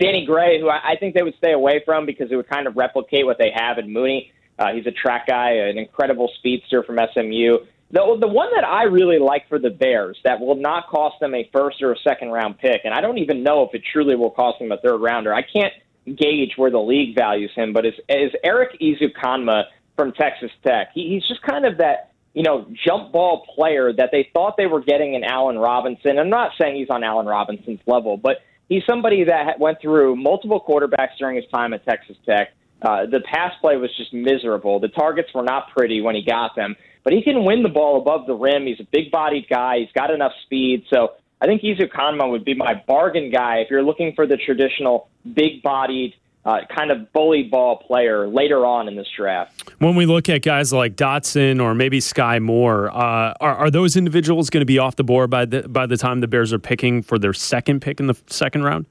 Danny 0.00 0.24
Gray, 0.24 0.58
who 0.60 0.70
I, 0.70 0.92
I 0.92 0.96
think 0.96 1.14
they 1.14 1.22
would 1.22 1.36
stay 1.36 1.52
away 1.52 1.82
from 1.84 2.06
because 2.06 2.32
it 2.32 2.36
would 2.36 2.48
kind 2.48 2.66
of 2.66 2.74
replicate 2.76 3.26
what 3.26 3.36
they 3.36 3.52
have 3.54 3.76
in 3.76 3.92
Mooney. 3.92 4.32
Uh, 4.58 4.72
he's 4.72 4.86
a 4.86 4.90
track 4.92 5.26
guy, 5.26 5.50
an 5.50 5.76
incredible 5.76 6.30
speedster 6.38 6.82
from 6.84 6.98
SMU. 7.12 7.58
The, 7.94 8.18
the 8.20 8.28
one 8.28 8.48
that 8.56 8.64
I 8.64 8.84
really 8.84 9.20
like 9.20 9.48
for 9.48 9.60
the 9.60 9.70
Bears 9.70 10.18
that 10.24 10.40
will 10.40 10.56
not 10.56 10.88
cost 10.88 11.20
them 11.20 11.32
a 11.32 11.48
first 11.52 11.80
or 11.80 11.92
a 11.92 11.98
second 11.98 12.30
round 12.30 12.58
pick, 12.58 12.80
and 12.82 12.92
I 12.92 13.00
don't 13.00 13.18
even 13.18 13.44
know 13.44 13.62
if 13.62 13.72
it 13.72 13.82
truly 13.92 14.16
will 14.16 14.32
cost 14.32 14.58
them 14.58 14.72
a 14.72 14.78
third 14.78 14.98
rounder. 14.98 15.32
I 15.32 15.42
can't 15.42 15.72
gauge 16.04 16.54
where 16.56 16.72
the 16.72 16.80
league 16.80 17.14
values 17.14 17.52
him, 17.54 17.72
but 17.72 17.86
is, 17.86 17.94
is 18.08 18.32
Erik 18.42 18.80
Ezukanma 18.80 19.66
from 19.96 20.10
Texas 20.10 20.50
Tech. 20.66 20.88
He, 20.92 21.10
he's 21.10 21.28
just 21.28 21.40
kind 21.42 21.64
of 21.64 21.78
that 21.78 22.10
you 22.32 22.42
know, 22.42 22.66
jump 22.84 23.12
ball 23.12 23.46
player 23.54 23.92
that 23.92 24.08
they 24.10 24.28
thought 24.32 24.56
they 24.56 24.66
were 24.66 24.82
getting 24.82 25.14
in 25.14 25.22
Allen 25.22 25.56
Robinson. 25.56 26.18
I'm 26.18 26.30
not 26.30 26.50
saying 26.60 26.74
he's 26.76 26.90
on 26.90 27.04
Allen 27.04 27.26
Robinson's 27.26 27.78
level, 27.86 28.16
but 28.16 28.38
he's 28.68 28.82
somebody 28.90 29.22
that 29.22 29.60
went 29.60 29.80
through 29.80 30.16
multiple 30.16 30.60
quarterbacks 30.68 31.16
during 31.16 31.36
his 31.36 31.44
time 31.54 31.72
at 31.72 31.84
Texas 31.84 32.16
Tech. 32.26 32.48
Uh, 32.82 33.06
the 33.06 33.20
pass 33.20 33.52
play 33.60 33.76
was 33.76 33.88
just 33.96 34.12
miserable. 34.12 34.80
The 34.80 34.88
targets 34.88 35.28
were 35.32 35.44
not 35.44 35.70
pretty 35.76 36.00
when 36.00 36.16
he 36.16 36.24
got 36.24 36.56
them 36.56 36.74
but 37.04 37.12
he 37.12 37.22
can 37.22 37.44
win 37.44 37.62
the 37.62 37.68
ball 37.68 38.00
above 38.00 38.26
the 38.26 38.34
rim. 38.34 38.66
He's 38.66 38.80
a 38.80 38.88
big 38.90 39.10
bodied 39.10 39.46
guy. 39.48 39.78
He's 39.78 39.92
got 39.94 40.10
enough 40.10 40.32
speed. 40.42 40.84
So 40.90 41.12
I 41.40 41.46
think 41.46 41.62
Ezukanma 41.62 42.28
would 42.30 42.44
be 42.44 42.54
my 42.54 42.82
bargain 42.86 43.30
guy 43.30 43.58
if 43.58 43.70
you're 43.70 43.82
looking 43.82 44.14
for 44.14 44.26
the 44.26 44.36
traditional 44.38 45.08
big 45.34 45.62
bodied 45.62 46.14
uh, 46.44 46.60
kind 46.74 46.90
of 46.90 47.12
bully 47.12 47.42
ball 47.44 47.76
player 47.76 48.26
later 48.26 48.66
on 48.66 48.88
in 48.88 48.96
this 48.96 49.06
draft. 49.16 49.70
When 49.78 49.96
we 49.96 50.06
look 50.06 50.28
at 50.28 50.42
guys 50.42 50.72
like 50.72 50.96
Dotson 50.96 51.62
or 51.62 51.74
maybe 51.74 52.00
Sky 52.00 52.38
Moore, 52.38 52.90
uh, 52.90 53.34
are, 53.40 53.56
are 53.56 53.70
those 53.70 53.96
individuals 53.96 54.50
going 54.50 54.60
to 54.60 54.66
be 54.66 54.78
off 54.78 54.96
the 54.96 55.04
board 55.04 55.30
by 55.30 55.46
the 55.46 55.68
by 55.68 55.86
the 55.86 55.96
time 55.96 56.20
the 56.20 56.28
Bears 56.28 56.52
are 56.52 56.58
picking 56.58 57.02
for 57.02 57.18
their 57.18 57.32
second 57.32 57.80
pick 57.80 58.00
in 58.00 58.06
the 58.06 58.16
second 58.26 58.62
round? 58.62 58.86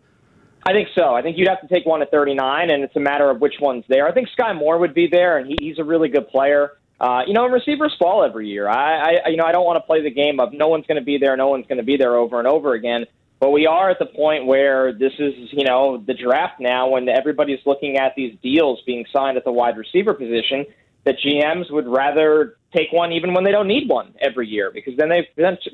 I 0.66 0.72
think 0.72 0.90
so. 0.96 1.14
I 1.14 1.22
think 1.22 1.38
you'd 1.38 1.50
have 1.50 1.62
to 1.62 1.68
take 1.68 1.86
one 1.86 2.02
at 2.02 2.10
39, 2.10 2.70
and 2.70 2.84
it's 2.84 2.96
a 2.96 3.00
matter 3.00 3.30
of 3.30 3.42
which 3.42 3.56
one's 3.60 3.84
there. 3.90 4.08
I 4.08 4.14
think 4.14 4.30
Sky 4.30 4.54
Moore 4.54 4.78
would 4.78 4.94
be 4.94 5.08
there, 5.08 5.38
and 5.38 5.48
he, 5.48 5.58
he's 5.60 5.78
a 5.78 5.84
really 5.84 6.08
good 6.08 6.30
player. 6.30 6.72
Uh, 7.00 7.22
you 7.28 7.34
know, 7.34 7.46
receivers 7.48 7.94
fall 8.00 8.24
every 8.24 8.48
year. 8.48 8.70
I, 8.70 9.18
I, 9.26 9.30
you 9.30 9.38
know, 9.38 9.46
I 9.46 9.52
don't 9.52 9.66
want 9.66 9.78
to 9.78 9.86
play 9.86 10.02
the 10.02 10.12
game 10.12 10.40
of 10.40 10.54
no 10.54 10.68
one's 10.68 10.86
going 10.86 11.00
to 11.00 11.06
be 11.06 11.18
there, 11.18 11.36
no 11.36 11.48
one's 11.50 11.68
going 11.68 11.78
to 11.78 11.84
be 11.84 11.98
there 11.98 12.16
over 12.16 12.40
and 12.40 12.48
over 12.48 12.74
again. 12.74 13.06
But 13.40 13.52
we 13.52 13.66
are 13.66 13.90
at 13.90 14.00
the 14.00 14.06
point 14.06 14.46
where 14.46 14.94
this 14.94 15.12
is, 15.20 15.34
you 15.52 15.66
know, 15.66 15.98
the 15.98 16.14
draft 16.14 16.62
now 16.62 16.90
when 16.90 17.10
everybody's 17.10 17.60
looking 17.66 17.98
at 17.98 18.14
these 18.16 18.38
deals 18.42 18.82
being 18.86 19.06
signed 19.12 19.36
at 19.36 19.44
the 19.44 19.52
wide 19.52 19.78
receiver 19.78 20.14
position. 20.14 20.66
That 21.04 21.18
GMs 21.20 21.70
would 21.70 21.86
rather 21.86 22.56
take 22.74 22.94
one 22.94 23.12
even 23.12 23.34
when 23.34 23.44
they 23.44 23.52
don't 23.52 23.68
need 23.68 23.90
one 23.90 24.14
every 24.22 24.48
year 24.48 24.72
because 24.74 24.94
then 24.96 25.10
they 25.10 25.28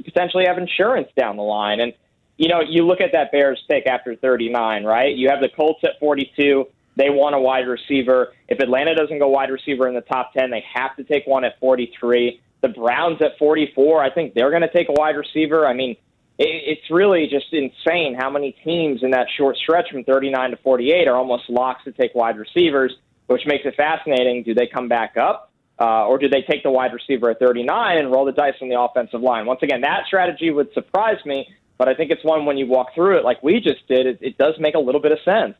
potentially 0.03 0.45
have 0.47 0.57
insurance 0.57 1.09
down 1.15 1.37
the 1.37 1.43
line. 1.43 1.79
And 1.79 1.93
you 2.37 2.47
know, 2.47 2.61
you 2.61 2.87
look 2.87 3.01
at 3.01 3.11
that 3.11 3.31
Bears 3.31 3.61
pick 3.69 3.85
after 3.85 4.15
39, 4.15 4.85
right? 4.85 5.15
You 5.15 5.27
have 5.29 5.41
the 5.41 5.49
Colts 5.49 5.81
at 5.83 5.99
42. 5.99 6.65
They 6.99 7.09
want 7.09 7.33
a 7.33 7.39
wide 7.39 7.65
receiver. 7.65 8.33
If 8.49 8.59
Atlanta 8.59 8.93
doesn't 8.93 9.19
go 9.19 9.29
wide 9.29 9.49
receiver 9.49 9.87
in 9.87 9.95
the 9.95 10.01
top 10.01 10.33
10, 10.33 10.51
they 10.51 10.61
have 10.73 10.97
to 10.97 11.05
take 11.05 11.25
one 11.25 11.45
at 11.45 11.57
43. 11.61 12.41
The 12.61 12.67
Browns 12.67 13.21
at 13.21 13.37
44, 13.39 14.03
I 14.03 14.13
think 14.13 14.33
they're 14.33 14.49
going 14.49 14.63
to 14.63 14.73
take 14.73 14.89
a 14.89 14.91
wide 14.91 15.15
receiver. 15.15 15.65
I 15.65 15.73
mean, 15.73 15.95
it's 16.37 16.91
really 16.91 17.27
just 17.27 17.53
insane 17.53 18.15
how 18.19 18.29
many 18.29 18.51
teams 18.65 19.01
in 19.01 19.11
that 19.11 19.27
short 19.37 19.55
stretch 19.55 19.89
from 19.89 20.03
39 20.03 20.51
to 20.51 20.57
48 20.57 21.07
are 21.07 21.15
almost 21.15 21.49
locks 21.49 21.85
to 21.85 21.93
take 21.93 22.13
wide 22.15 22.37
receivers, 22.37 22.93
which 23.27 23.45
makes 23.45 23.65
it 23.65 23.75
fascinating. 23.77 24.43
Do 24.43 24.53
they 24.53 24.67
come 24.67 24.89
back 24.89 25.15
up? 25.15 25.53
Uh, 25.79 26.05
or 26.05 26.17
do 26.17 26.27
they 26.27 26.41
take 26.41 26.63
the 26.63 26.71
wide 26.71 26.91
receiver 26.91 27.29
at 27.29 27.39
39 27.39 27.97
and 27.97 28.11
roll 28.11 28.25
the 28.25 28.33
dice 28.33 28.55
on 28.61 28.67
the 28.67 28.77
offensive 28.77 29.21
line? 29.21 29.45
Once 29.45 29.63
again, 29.63 29.79
that 29.81 30.03
strategy 30.05 30.51
would 30.51 30.73
surprise 30.73 31.23
me, 31.25 31.47
but 31.77 31.87
I 31.87 31.93
think 31.93 32.11
it's 32.11 32.25
one 32.25 32.45
when 32.45 32.57
you 32.57 32.67
walk 32.67 32.93
through 32.93 33.19
it 33.19 33.23
like 33.23 33.41
we 33.41 33.61
just 33.61 33.87
did, 33.87 34.05
it, 34.05 34.19
it 34.19 34.37
does 34.37 34.55
make 34.59 34.75
a 34.75 34.79
little 34.79 34.99
bit 34.99 35.13
of 35.13 35.19
sense. 35.23 35.55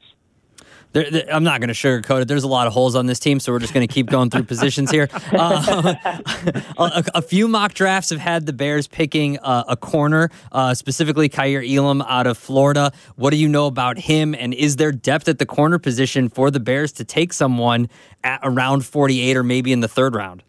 There, 0.92 1.10
there, 1.12 1.26
I'm 1.32 1.44
not 1.44 1.62
going 1.62 1.68
to 1.68 1.74
sugarcoat 1.74 2.24
it. 2.24 2.28
There's 2.28 2.44
a 2.44 2.48
lot 2.48 2.66
of 2.66 2.74
holes 2.74 2.96
on 2.96 3.06
this 3.06 3.20
team, 3.20 3.40
so 3.40 3.52
we're 3.52 3.60
just 3.60 3.74
going 3.74 3.88
to 3.88 3.94
keep 3.94 4.08
going 4.08 4.32
through 4.32 4.44
positions 4.46 4.90
here. 4.90 5.08
Uh, 5.32 5.94
a, 6.78 7.04
a, 7.16 7.22
few 7.22 7.48
mock 7.48 7.76
drafts 7.76 8.10
have 8.10 8.20
had 8.20 8.48
the 8.48 8.54
Bears 8.54 8.88
picking 8.88 9.38
uh, 9.40 9.66
a 9.68 9.78
corner, 9.78 10.32
uh, 10.52 10.74
specifically 10.74 11.30
Kaiir 11.30 11.62
Elam 11.62 12.02
out 12.02 12.26
of 12.26 12.38
Florida. 12.38 12.92
What 13.18 13.30
do 13.30 13.38
you 13.38 13.48
know 13.48 13.68
about 13.68 14.00
him? 14.00 14.34
And 14.34 14.54
is 14.54 14.78
there 14.78 14.92
depth 14.92 15.28
at 15.28 15.38
the 15.38 15.46
corner 15.46 15.78
position 15.78 16.28
for 16.28 16.50
the 16.50 16.60
Bears 16.60 16.92
to 16.94 17.04
take 17.04 17.34
someone 17.34 17.88
at 18.24 18.40
around 18.42 18.84
48 18.84 19.38
or 19.38 19.44
maybe 19.44 19.72
in 19.72 19.82
the 19.82 19.88
third 19.88 20.16
round? 20.16 20.44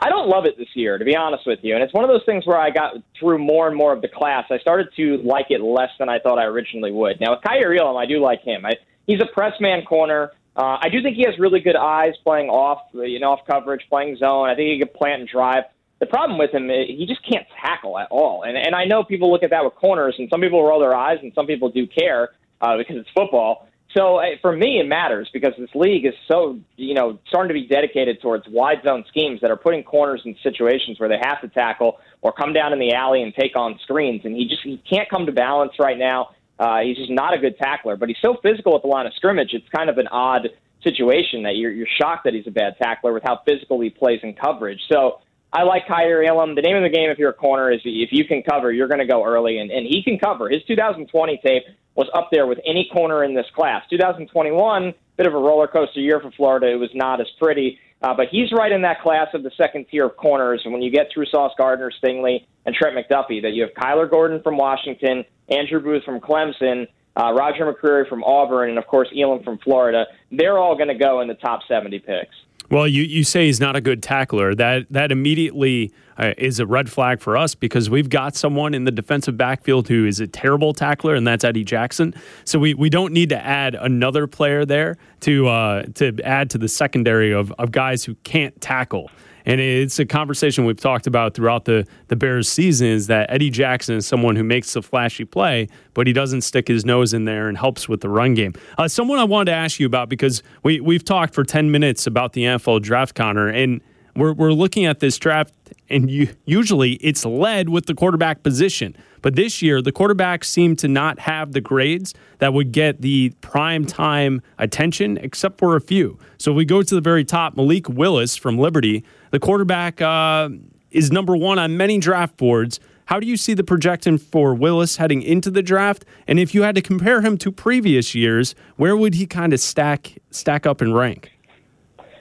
I 0.00 0.08
don't 0.08 0.28
love 0.28 0.44
it 0.44 0.58
this 0.58 0.68
year, 0.74 0.98
to 0.98 1.04
be 1.04 1.14
honest 1.14 1.46
with 1.46 1.60
you. 1.62 1.74
And 1.74 1.82
it's 1.82 1.94
one 1.94 2.04
of 2.04 2.10
those 2.10 2.24
things 2.26 2.44
where 2.46 2.58
I 2.58 2.70
got 2.70 2.94
through 3.18 3.38
more 3.38 3.68
and 3.68 3.76
more 3.76 3.92
of 3.92 4.02
the 4.02 4.08
class. 4.08 4.44
I 4.50 4.58
started 4.58 4.88
to 4.96 5.18
like 5.18 5.46
it 5.50 5.60
less 5.62 5.90
than 5.98 6.08
I 6.08 6.18
thought 6.18 6.38
I 6.38 6.44
originally 6.44 6.90
would. 6.90 7.20
Now, 7.20 7.30
with 7.36 7.42
Kaiir 7.42 7.78
Elam, 7.78 7.96
I 7.96 8.04
do 8.04 8.20
like 8.20 8.42
him. 8.42 8.66
I, 8.66 8.72
he's 9.06 9.20
a 9.20 9.26
press 9.26 9.54
man 9.60 9.84
corner. 9.84 10.32
Uh, 10.56 10.78
I 10.80 10.88
do 10.88 11.02
think 11.02 11.16
he 11.16 11.24
has 11.24 11.38
really 11.38 11.60
good 11.60 11.76
eyes 11.76 12.14
playing 12.22 12.48
off, 12.48 12.82
you 12.92 13.18
know, 13.18 13.32
off 13.32 13.40
coverage, 13.46 13.82
playing 13.88 14.16
zone. 14.16 14.48
I 14.48 14.54
think 14.54 14.70
he 14.70 14.78
can 14.78 14.88
plant 14.94 15.20
and 15.20 15.28
drive. 15.28 15.64
The 15.98 16.06
problem 16.06 16.38
with 16.38 16.52
him, 16.52 16.68
he 16.68 17.06
just 17.08 17.26
can't 17.28 17.46
tackle 17.60 17.98
at 17.98 18.08
all. 18.10 18.42
And 18.42 18.56
and 18.56 18.74
I 18.74 18.84
know 18.84 19.04
people 19.04 19.32
look 19.32 19.42
at 19.42 19.50
that 19.50 19.64
with 19.64 19.74
corners, 19.74 20.14
and 20.18 20.28
some 20.30 20.40
people 20.40 20.62
roll 20.64 20.80
their 20.80 20.94
eyes, 20.94 21.18
and 21.22 21.32
some 21.34 21.46
people 21.46 21.70
do 21.70 21.86
care 21.86 22.30
uh, 22.60 22.76
because 22.76 22.96
it's 22.96 23.10
football. 23.14 23.68
So 23.96 24.16
uh, 24.16 24.24
for 24.40 24.54
me, 24.54 24.80
it 24.80 24.88
matters 24.88 25.28
because 25.32 25.52
this 25.58 25.70
league 25.74 26.04
is 26.04 26.14
so 26.30 26.58
you 26.76 26.94
know 26.94 27.18
starting 27.28 27.48
to 27.48 27.54
be 27.54 27.66
dedicated 27.66 28.20
towards 28.20 28.44
wide 28.48 28.82
zone 28.84 29.04
schemes 29.08 29.40
that 29.40 29.50
are 29.50 29.56
putting 29.56 29.82
corners 29.84 30.22
in 30.24 30.36
situations 30.42 30.98
where 30.98 31.08
they 31.08 31.18
have 31.22 31.40
to 31.42 31.48
tackle 31.48 31.98
or 32.20 32.32
come 32.32 32.52
down 32.52 32.72
in 32.72 32.78
the 32.78 32.92
alley 32.92 33.22
and 33.22 33.34
take 33.34 33.56
on 33.56 33.78
screens, 33.82 34.22
and 34.24 34.36
he 34.36 34.46
just 34.48 34.62
he 34.62 34.82
can't 34.88 35.08
come 35.08 35.26
to 35.26 35.32
balance 35.32 35.72
right 35.78 35.98
now. 35.98 36.30
Uh, 36.58 36.80
he's 36.80 36.96
just 36.96 37.10
not 37.10 37.34
a 37.34 37.38
good 37.38 37.56
tackler, 37.58 37.96
but 37.96 38.08
he's 38.08 38.18
so 38.22 38.36
physical 38.42 38.76
at 38.76 38.82
the 38.82 38.88
line 38.88 39.06
of 39.06 39.14
scrimmage. 39.14 39.50
It's 39.52 39.68
kind 39.74 39.90
of 39.90 39.98
an 39.98 40.08
odd 40.08 40.48
situation 40.82 41.42
that 41.42 41.56
you're 41.56 41.72
you're 41.72 41.88
shocked 42.00 42.24
that 42.24 42.34
he's 42.34 42.46
a 42.46 42.50
bad 42.50 42.76
tackler 42.80 43.12
with 43.12 43.22
how 43.24 43.40
physical 43.46 43.80
he 43.80 43.90
plays 43.90 44.20
in 44.22 44.34
coverage. 44.34 44.80
So 44.92 45.20
I 45.52 45.62
like 45.62 45.86
Kaiir 45.86 46.24
Elam. 46.24 46.54
The 46.54 46.62
name 46.62 46.76
of 46.76 46.82
the 46.82 46.88
game 46.88 47.10
if 47.10 47.18
you're 47.18 47.30
a 47.30 47.34
corner 47.34 47.70
is 47.70 47.80
if 47.84 48.10
you 48.12 48.24
can 48.24 48.42
cover, 48.42 48.72
you're 48.72 48.88
going 48.88 49.00
to 49.00 49.06
go 49.06 49.24
early, 49.24 49.58
and, 49.58 49.70
and 49.70 49.86
he 49.86 50.02
can 50.02 50.18
cover. 50.18 50.48
His 50.48 50.62
2020 50.66 51.40
tape 51.44 51.62
was 51.94 52.08
up 52.12 52.28
there 52.32 52.46
with 52.46 52.58
any 52.66 52.88
corner 52.92 53.22
in 53.22 53.34
this 53.34 53.46
class. 53.54 53.84
2021, 53.88 54.94
bit 55.16 55.26
of 55.28 55.34
a 55.34 55.38
roller 55.38 55.68
coaster 55.68 56.00
year 56.00 56.20
for 56.20 56.32
Florida. 56.32 56.72
It 56.72 56.80
was 56.80 56.90
not 56.92 57.20
as 57.20 57.28
pretty, 57.38 57.78
uh, 58.04 58.12
but 58.12 58.26
he's 58.30 58.52
right 58.52 58.70
in 58.70 58.82
that 58.82 59.00
class 59.00 59.28
of 59.32 59.42
the 59.42 59.50
second 59.56 59.86
tier 59.90 60.04
of 60.04 60.16
corners. 60.18 60.60
And 60.64 60.74
when 60.74 60.82
you 60.82 60.90
get 60.90 61.08
through 61.12 61.24
Sauce 61.24 61.52
Gardner, 61.56 61.90
Stingley, 61.90 62.44
and 62.66 62.74
Trent 62.74 62.94
McDuffie, 62.94 63.40
that 63.40 63.52
you 63.54 63.62
have 63.62 63.70
Kyler 63.72 64.10
Gordon 64.10 64.42
from 64.42 64.58
Washington, 64.58 65.24
Andrew 65.48 65.80
Booth 65.80 66.04
from 66.04 66.20
Clemson, 66.20 66.86
uh, 67.16 67.32
Roger 67.32 67.64
McCreary 67.64 68.06
from 68.06 68.22
Auburn, 68.22 68.68
and 68.68 68.76
of 68.76 68.86
course 68.86 69.08
Elam 69.18 69.42
from 69.42 69.56
Florida. 69.56 70.04
They're 70.30 70.58
all 70.58 70.76
going 70.76 70.88
to 70.88 70.94
go 70.94 71.22
in 71.22 71.28
the 71.28 71.34
top 71.34 71.60
70 71.66 71.98
picks. 72.00 72.34
Well, 72.70 72.88
you, 72.88 73.02
you 73.02 73.24
say 73.24 73.46
he's 73.46 73.60
not 73.60 73.76
a 73.76 73.80
good 73.80 74.02
tackler. 74.02 74.54
That 74.54 74.86
that 74.90 75.12
immediately 75.12 75.92
uh, 76.16 76.32
is 76.38 76.60
a 76.60 76.66
red 76.66 76.90
flag 76.90 77.20
for 77.20 77.36
us 77.36 77.54
because 77.54 77.90
we've 77.90 78.08
got 78.08 78.36
someone 78.36 78.74
in 78.74 78.84
the 78.84 78.90
defensive 78.90 79.36
backfield 79.36 79.88
who 79.88 80.06
is 80.06 80.20
a 80.20 80.26
terrible 80.26 80.72
tackler, 80.72 81.14
and 81.14 81.26
that's 81.26 81.44
Eddie 81.44 81.64
Jackson. 81.64 82.14
So 82.44 82.58
we, 82.58 82.74
we 82.74 82.88
don't 82.88 83.12
need 83.12 83.28
to 83.30 83.44
add 83.44 83.74
another 83.74 84.26
player 84.26 84.64
there 84.64 84.96
to 85.20 85.48
uh, 85.48 85.82
to 85.94 86.16
add 86.24 86.50
to 86.50 86.58
the 86.58 86.68
secondary 86.68 87.32
of, 87.32 87.52
of 87.58 87.70
guys 87.70 88.04
who 88.04 88.14
can't 88.24 88.58
tackle. 88.60 89.10
And 89.46 89.60
it's 89.60 89.98
a 89.98 90.06
conversation 90.06 90.64
we've 90.64 90.80
talked 90.80 91.06
about 91.06 91.34
throughout 91.34 91.64
the, 91.64 91.86
the 92.08 92.16
Bears 92.16 92.48
season 92.48 92.86
is 92.88 93.08
that 93.08 93.30
Eddie 93.30 93.50
Jackson 93.50 93.96
is 93.96 94.06
someone 94.06 94.36
who 94.36 94.44
makes 94.44 94.74
a 94.74 94.82
flashy 94.82 95.24
play, 95.24 95.68
but 95.92 96.06
he 96.06 96.12
doesn't 96.12 96.42
stick 96.42 96.68
his 96.68 96.84
nose 96.84 97.12
in 97.12 97.24
there 97.24 97.48
and 97.48 97.58
helps 97.58 97.88
with 97.88 98.00
the 98.00 98.08
run 98.08 98.34
game. 98.34 98.54
Uh, 98.78 98.88
someone 98.88 99.18
I 99.18 99.24
wanted 99.24 99.50
to 99.50 99.56
ask 99.56 99.78
you 99.78 99.86
about 99.86 100.08
because 100.08 100.42
we, 100.62 100.80
we've 100.80 101.04
talked 101.04 101.34
for 101.34 101.44
10 101.44 101.70
minutes 101.70 102.06
about 102.06 102.32
the 102.32 102.44
NFL 102.44 102.82
draft, 102.82 103.14
Connor, 103.14 103.48
and 103.48 103.80
we're, 104.16 104.32
we're 104.32 104.52
looking 104.52 104.86
at 104.86 105.00
this 105.00 105.18
draft, 105.18 105.52
and 105.88 106.10
you, 106.10 106.28
usually 106.44 106.92
it's 106.94 107.24
led 107.24 107.68
with 107.68 107.86
the 107.86 107.94
quarterback 107.94 108.42
position. 108.42 108.96
But 109.22 109.36
this 109.36 109.62
year, 109.62 109.80
the 109.80 109.92
quarterbacks 109.92 110.44
seem 110.44 110.76
to 110.76 110.88
not 110.88 111.18
have 111.20 111.52
the 111.52 111.60
grades 111.60 112.14
that 112.38 112.52
would 112.52 112.72
get 112.72 113.00
the 113.00 113.30
prime 113.40 113.86
time 113.86 114.42
attention, 114.58 115.16
except 115.18 115.58
for 115.58 115.76
a 115.76 115.80
few. 115.80 116.18
So 116.36 116.50
if 116.50 116.56
we 116.56 116.64
go 116.64 116.82
to 116.82 116.94
the 116.94 117.00
very 117.00 117.24
top. 117.24 117.56
Malik 117.56 117.88
Willis 117.88 118.36
from 118.36 118.58
Liberty, 118.58 119.04
the 119.30 119.40
quarterback, 119.40 120.02
uh, 120.02 120.50
is 120.90 121.10
number 121.10 121.36
one 121.36 121.58
on 121.58 121.76
many 121.76 121.98
draft 121.98 122.36
boards. 122.36 122.80
How 123.06 123.20
do 123.20 123.26
you 123.26 123.36
see 123.36 123.52
the 123.52 123.64
projection 123.64 124.16
for 124.16 124.54
Willis 124.54 124.96
heading 124.96 125.20
into 125.22 125.50
the 125.50 125.62
draft? 125.62 126.04
And 126.26 126.38
if 126.38 126.54
you 126.54 126.62
had 126.62 126.74
to 126.76 126.82
compare 126.82 127.20
him 127.20 127.36
to 127.38 127.52
previous 127.52 128.14
years, 128.14 128.54
where 128.76 128.96
would 128.96 129.14
he 129.14 129.26
kind 129.26 129.52
of 129.52 129.60
stack 129.60 130.18
stack 130.30 130.66
up 130.66 130.80
and 130.80 130.94
rank? 130.94 131.33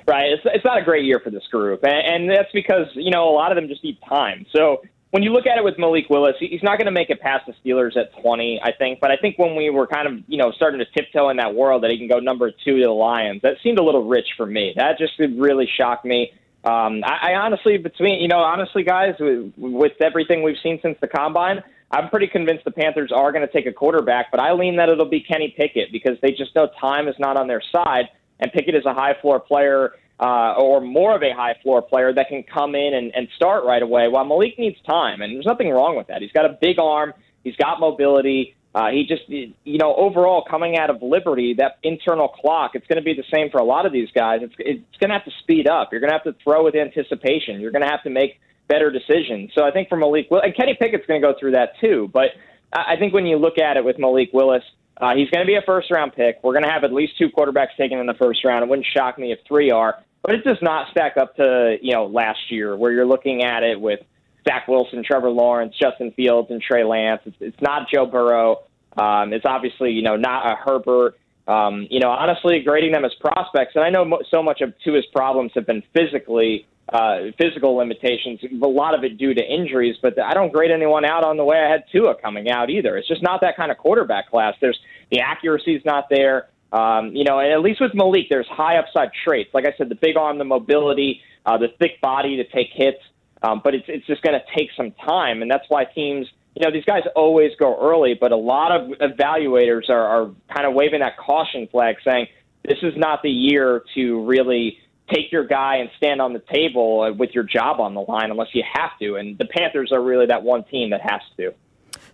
Right, 0.06 0.32
it's 0.34 0.44
it's 0.46 0.66
not 0.66 0.78
a 0.78 0.84
great 0.84 1.06
year 1.06 1.22
for 1.24 1.30
this 1.30 1.48
group, 1.50 1.86
and, 1.86 1.94
and 1.94 2.30
that's 2.30 2.52
because 2.54 2.88
you 2.96 3.12
know 3.12 3.30
a 3.30 3.32
lot 3.32 3.52
of 3.52 3.56
them 3.56 3.70
just 3.70 3.84
need 3.84 3.98
time. 4.08 4.46
So 4.54 4.82
when 5.14 5.22
you 5.22 5.32
look 5.32 5.46
at 5.46 5.60
it 5.60 5.64
with 5.64 5.78
Malik 5.78 6.10
Willis, 6.10 6.36
he's 6.40 6.64
not 6.64 6.80
going 6.80 6.88
to 6.88 6.92
make 6.92 7.12
it 7.12 7.22
past 7.22 7.46
the 7.46 7.54
Steelers 7.64 7.96
at 7.96 8.20
20, 8.20 8.60
I 8.64 8.72
think. 8.72 9.00
But 9.00 9.12
I 9.12 9.16
think 9.16 9.38
when 9.38 9.56
we 9.56 9.70
were 9.70 9.86
kind 9.86 10.08
of, 10.08 10.24
you 10.28 10.40
know, 10.40 10.52
starting 10.56 10.80
to 10.80 10.86
tiptoe 10.86 11.30
in 11.30 11.38
that 11.38 11.54
world 11.54 11.84
that 11.84 11.92
he 11.92 12.00
can 12.00 12.08
go 12.08 12.18
number 12.18 12.50
two 12.50 12.80
to 12.80 12.84
the 12.84 12.92
Lions, 12.92 13.44
that 13.44 13.58
seemed 13.62 13.78
a 13.78 13.84
little 13.84 14.08
rich 14.08 14.26
for 14.36 14.48
me. 14.48 14.74
That 14.76 14.98
just 14.98 15.14
really 15.20 15.70
shocked 15.78 16.04
me. 16.04 16.34
Um, 16.64 17.04
I, 17.06 17.34
I 17.34 17.36
honestly, 17.36 17.78
between, 17.78 18.22
you 18.22 18.28
know, 18.28 18.40
honestly, 18.40 18.82
guys, 18.82 19.14
with, 19.20 19.54
with 19.56 20.02
everything 20.02 20.42
we've 20.42 20.58
seen 20.64 20.80
since 20.82 20.98
the 21.00 21.08
combine, 21.08 21.62
I'm 21.92 22.10
pretty 22.10 22.26
convinced 22.26 22.66
the 22.66 22.72
Panthers 22.72 23.12
are 23.12 23.32
going 23.32 23.46
to 23.46 23.54
take 23.54 23.68
a 23.68 23.72
quarterback, 23.72 24.32
but 24.32 24.40
I 24.40 24.54
lean 24.54 24.78
that 24.78 24.90
it'll 24.90 25.06
be 25.06 25.22
Kenny 25.22 25.54
Pickett 25.56 25.92
because 25.92 26.18
they 26.24 26.32
just 26.32 26.56
know 26.56 26.70
time 26.82 27.08
is 27.08 27.16
not 27.20 27.38
on 27.38 27.48
their 27.48 27.62
side. 27.72 28.06
And 28.44 28.52
Pickett 28.52 28.76
is 28.76 28.86
a 28.86 28.94
high 28.94 29.16
floor 29.22 29.40
player 29.40 29.94
uh, 30.20 30.54
or 30.58 30.82
more 30.82 31.16
of 31.16 31.24
a 31.24 31.34
high 31.34 31.56
floor 31.64 31.82
player 31.82 32.14
that 32.14 32.28
can 32.28 32.44
come 32.44 32.76
in 32.76 32.94
and, 32.94 33.16
and 33.16 33.30
start 33.38 33.64
right 33.64 33.82
away. 33.82 34.10
While 34.10 34.26
Malik 34.26 34.60
needs 34.60 34.76
time, 34.86 35.22
and 35.22 35.34
there's 35.34 35.46
nothing 35.46 35.70
wrong 35.70 35.96
with 35.96 36.08
that. 36.08 36.22
He's 36.22 36.34
got 36.34 36.46
a 36.46 36.58
big 36.60 36.78
arm. 36.78 37.14
He's 37.46 37.56
got 37.56 37.80
mobility. 37.80 38.56
Uh, 38.76 38.90
he 38.90 39.06
just, 39.08 39.30
you 39.30 39.78
know, 39.78 39.96
overall 39.96 40.44
coming 40.50 40.78
out 40.78 40.90
of 40.90 41.02
Liberty, 41.02 41.56
that 41.60 41.78
internal 41.84 42.28
clock, 42.28 42.72
it's 42.74 42.86
going 42.88 42.98
to 42.98 43.04
be 43.04 43.14
the 43.14 43.24
same 43.34 43.50
for 43.50 43.60
a 43.60 43.64
lot 43.64 43.86
of 43.86 43.94
these 43.94 44.10
guys. 44.14 44.40
It's, 44.42 44.56
it's 44.60 44.98
going 45.00 45.10
to 45.10 45.14
have 45.14 45.26
to 45.26 45.32
speed 45.42 45.70
up. 45.70 45.90
You're 45.92 46.02
going 46.02 46.12
to 46.12 46.18
have 46.18 46.24
to 46.24 46.36
throw 46.44 46.66
with 46.66 46.76
anticipation. 46.76 47.62
You're 47.62 47.72
going 47.72 47.84
to 47.84 47.90
have 47.90 48.04
to 48.04 48.10
make 48.10 48.42
better 48.68 48.92
decisions. 48.92 49.52
So 49.56 49.64
I 49.64 49.72
think 49.72 49.88
for 49.90 49.98
Malik, 49.98 50.28
and 50.32 50.56
Kenny 50.56 50.76
Pickett's 50.78 51.06
going 51.08 51.22
to 51.22 51.28
go 51.28 51.34
through 51.40 51.52
that 51.52 51.80
too. 51.80 52.10
But 52.12 52.32
I 52.74 52.96
think 52.98 53.14
when 53.14 53.26
you 53.26 53.38
look 53.38 53.58
at 53.58 53.78
it 53.78 53.86
with 53.86 54.00
Malik 54.00 54.32
Willis, 54.34 54.64
uh, 54.98 55.16
he's 55.16 55.30
going 55.30 55.46
to 55.46 55.48
be 55.48 55.56
a 55.56 55.62
first 55.66 55.92
round 55.92 56.14
pick. 56.14 56.40
We're 56.44 56.54
going 56.54 56.64
to 56.64 56.70
have 56.70 56.84
at 56.84 56.94
least 56.94 57.18
two 57.18 57.30
quarterbacks 57.30 57.76
taken 57.78 57.98
in 57.98 58.06
the 58.06 58.14
first 58.14 58.44
round. 58.46 58.64
It 58.64 58.70
wouldn't 58.70 58.88
shock 58.96 59.18
me 59.18 59.32
if 59.32 59.40
three 59.48 59.72
are, 59.72 59.98
but 60.22 60.36
it 60.36 60.44
does 60.44 60.60
not 60.62 60.90
stack 60.92 61.18
up 61.18 61.36
to 61.38 61.78
you 61.82 61.94
know 61.94 62.06
last 62.06 62.52
year 62.52 62.76
where 62.76 62.92
you're 62.92 63.06
looking 63.06 63.44
at 63.44 63.64
it 63.64 63.80
with 63.80 64.02
Zach 64.48 64.68
Wilson, 64.68 65.04
Trevor 65.04 65.30
Lawrence, 65.30 65.76
Justin 65.80 66.12
Fields, 66.12 66.52
and 66.52 66.62
Trey 66.62 66.84
Lance. 66.84 67.22
It's, 67.26 67.38
it's 67.40 67.62
not 67.62 67.88
Joe 67.92 68.06
Burrow. 68.06 68.64
Um, 68.98 69.34
it's 69.34 69.46
obviously 69.46 69.92
you 69.92 70.04
know 70.04 70.16
not 70.16 70.46
a 70.46 70.56
Herbert. 70.56 71.18
Um, 71.48 71.88
you 71.90 72.00
know, 72.00 72.10
honestly, 72.10 72.62
grading 72.64 72.94
them 72.94 73.04
as 73.04 73.14
prospects, 73.20 73.74
and 73.76 73.84
I 73.84 73.90
know 73.90 74.06
mo- 74.06 74.22
so 74.32 74.42
much 74.42 74.62
of 74.62 74.74
Tua's 74.84 75.06
problems 75.14 75.52
have 75.56 75.66
been 75.66 75.84
physically 75.94 76.66
uh, 76.92 77.32
physical 77.38 77.76
limitations, 77.76 78.40
a 78.44 78.68
lot 78.68 78.94
of 78.94 79.04
it 79.04 79.18
due 79.18 79.34
to 79.34 79.42
injuries, 79.42 79.96
but 80.02 80.20
I 80.20 80.34
don't 80.34 80.52
grade 80.52 80.72
anyone 80.72 81.06
out 81.06 81.24
on 81.24 81.38
the 81.38 81.44
way 81.44 81.58
I 81.58 81.70
had 81.70 81.86
Tua 81.92 82.16
coming 82.16 82.50
out 82.50 82.70
either. 82.70 82.98
It's 82.98 83.08
just 83.08 83.24
not 83.24 83.42
that 83.42 83.56
kind 83.56 83.72
of 83.72 83.78
quarterback 83.78 84.30
class. 84.30 84.54
There's 84.60 84.80
the 85.10 85.22
accuracy 85.22 85.76
is 85.76 85.86
not 85.86 86.06
there. 86.10 86.50
Um, 86.72 87.16
you 87.16 87.24
know, 87.24 87.40
and 87.40 87.52
at 87.52 87.62
least 87.62 87.80
with 87.80 87.94
Malik, 87.94 88.28
there's 88.30 88.48
high 88.48 88.78
upside 88.78 89.10
traits. 89.24 89.50
Like 89.54 89.66
I 89.66 89.74
said, 89.78 89.90
the 89.90 89.96
big 89.96 90.18
arm, 90.18 90.38
the 90.40 90.44
mobility, 90.44 91.22
uh, 91.46 91.58
the 91.58 91.70
thick 91.80 92.02
body 92.02 92.38
to 92.38 92.44
take 92.46 92.70
hits. 92.74 93.00
Um, 93.44 93.62
but 93.64 93.76
it's 93.76 93.86
it's 93.88 94.06
just 94.08 94.22
going 94.22 94.40
to 94.40 94.58
take 94.58 94.70
some 94.76 94.92
time, 95.06 95.42
and 95.42 95.52
that's 95.52 95.66
why 95.68 95.84
teams, 95.84 96.28
you 96.56 96.66
know, 96.66 96.72
these 96.72 96.86
guys 96.86 97.04
always 97.16 97.52
go 97.60 97.78
early. 97.82 98.14
But 98.14 98.32
a 98.32 98.38
lot 98.38 98.72
of 98.72 98.98
evaluators 99.00 99.90
are, 99.90 100.06
are 100.06 100.32
kind 100.54 100.68
of 100.68 100.74
waving 100.74 101.00
that 101.00 101.18
caution 101.18 101.68
flag, 101.68 101.98
saying 102.04 102.28
this 102.64 102.78
is 102.82 102.94
not 102.96 103.22
the 103.24 103.30
year 103.30 103.84
to 103.96 104.26
really 104.26 104.78
take 105.14 105.32
your 105.32 105.46
guy 105.46 105.78
and 105.78 105.90
stand 105.98 106.22
on 106.22 106.34
the 106.34 106.42
table 106.52 107.14
with 107.14 107.32
your 107.32 107.44
job 107.44 107.80
on 107.80 107.94
the 107.94 108.02
line 108.02 108.32
unless 108.32 108.50
you 108.54 108.64
have 108.74 108.92
to. 109.00 109.16
And 109.16 109.38
the 109.38 109.46
Panthers 109.46 109.92
are 109.92 110.02
really 110.02 110.28
that 110.28 110.44
one 110.44 110.64
team 110.64 110.92
that 110.92 111.02
has 111.02 111.22
to. 111.38 111.54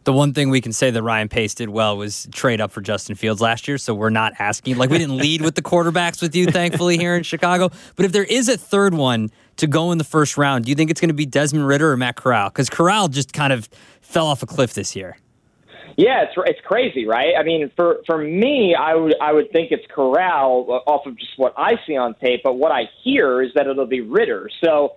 The 0.06 0.14
one 0.14 0.34
thing 0.34 0.50
we 0.50 0.62
can 0.62 0.72
say 0.72 0.92
that 0.92 1.04
Ryan 1.04 1.28
Pace 1.28 1.54
did 1.54 1.70
well 1.70 1.98
was 1.98 2.28
trade 2.32 2.62
up 2.62 2.72
for 2.72 2.82
Justin 2.82 3.16
Fields 3.16 3.42
last 3.42 3.68
year. 3.68 3.78
So 3.78 3.94
we're 3.94 4.10
not 4.10 4.34
asking, 4.40 4.78
like, 4.78 4.90
we 4.90 4.98
didn't 4.98 5.18
lead 5.18 5.42
with 5.42 5.56
the 5.56 5.62
quarterbacks 5.62 6.22
with 6.22 6.36
you, 6.36 6.48
thankfully, 6.48 6.98
here 6.98 7.16
in 7.16 7.24
Chicago. 7.24 7.70
But 7.96 8.06
if 8.06 8.12
there 8.12 8.24
is 8.24 8.48
a 8.48 8.58
third 8.58 8.94
one 8.94 9.30
to 9.60 9.68
go 9.68 9.92
in 9.92 9.98
the 9.98 10.04
first 10.04 10.38
round, 10.38 10.66
do 10.66 10.70
you 10.70 10.76
think 10.76 10.90
it's 10.90 11.00
going 11.00 11.10
to 11.10 11.16
be 11.16 11.26
Desmond 11.26 11.68
Ridder 11.68 11.92
or 11.92 11.98
Matt 11.98 12.16
Corral? 12.16 12.50
Because 12.50 12.70
Corral 12.70 13.08
just 13.08 13.34
kind 13.34 13.54
of 13.54 13.70
fell 14.02 14.28
off 14.28 14.44
a 14.44 14.46
cliff 14.46 14.74
this 14.74 14.96
year. 14.96 15.18
Yeah, 15.98 16.24
it's 16.24 16.34
it's 16.46 16.62
crazy, 16.66 17.06
right? 17.06 17.34
I 17.38 17.44
mean, 17.44 17.72
for 17.76 17.98
for 18.06 18.18
me, 18.18 18.74
I 18.74 18.96
would 18.96 19.16
I 19.22 19.34
would 19.34 19.52
think 19.52 19.72
it's 19.72 19.86
Corral 19.94 20.82
off 20.88 21.06
of 21.06 21.18
just 21.18 21.38
what 21.38 21.54
I 21.58 21.74
see 21.86 21.98
on 21.98 22.16
tape, 22.16 22.42
but 22.44 22.54
what 22.54 22.72
I 22.72 22.84
hear 23.04 23.42
is 23.42 23.52
that 23.56 23.68
it'll 23.68 23.86
be 23.86 24.00
Ridder. 24.00 24.50
So, 24.64 24.96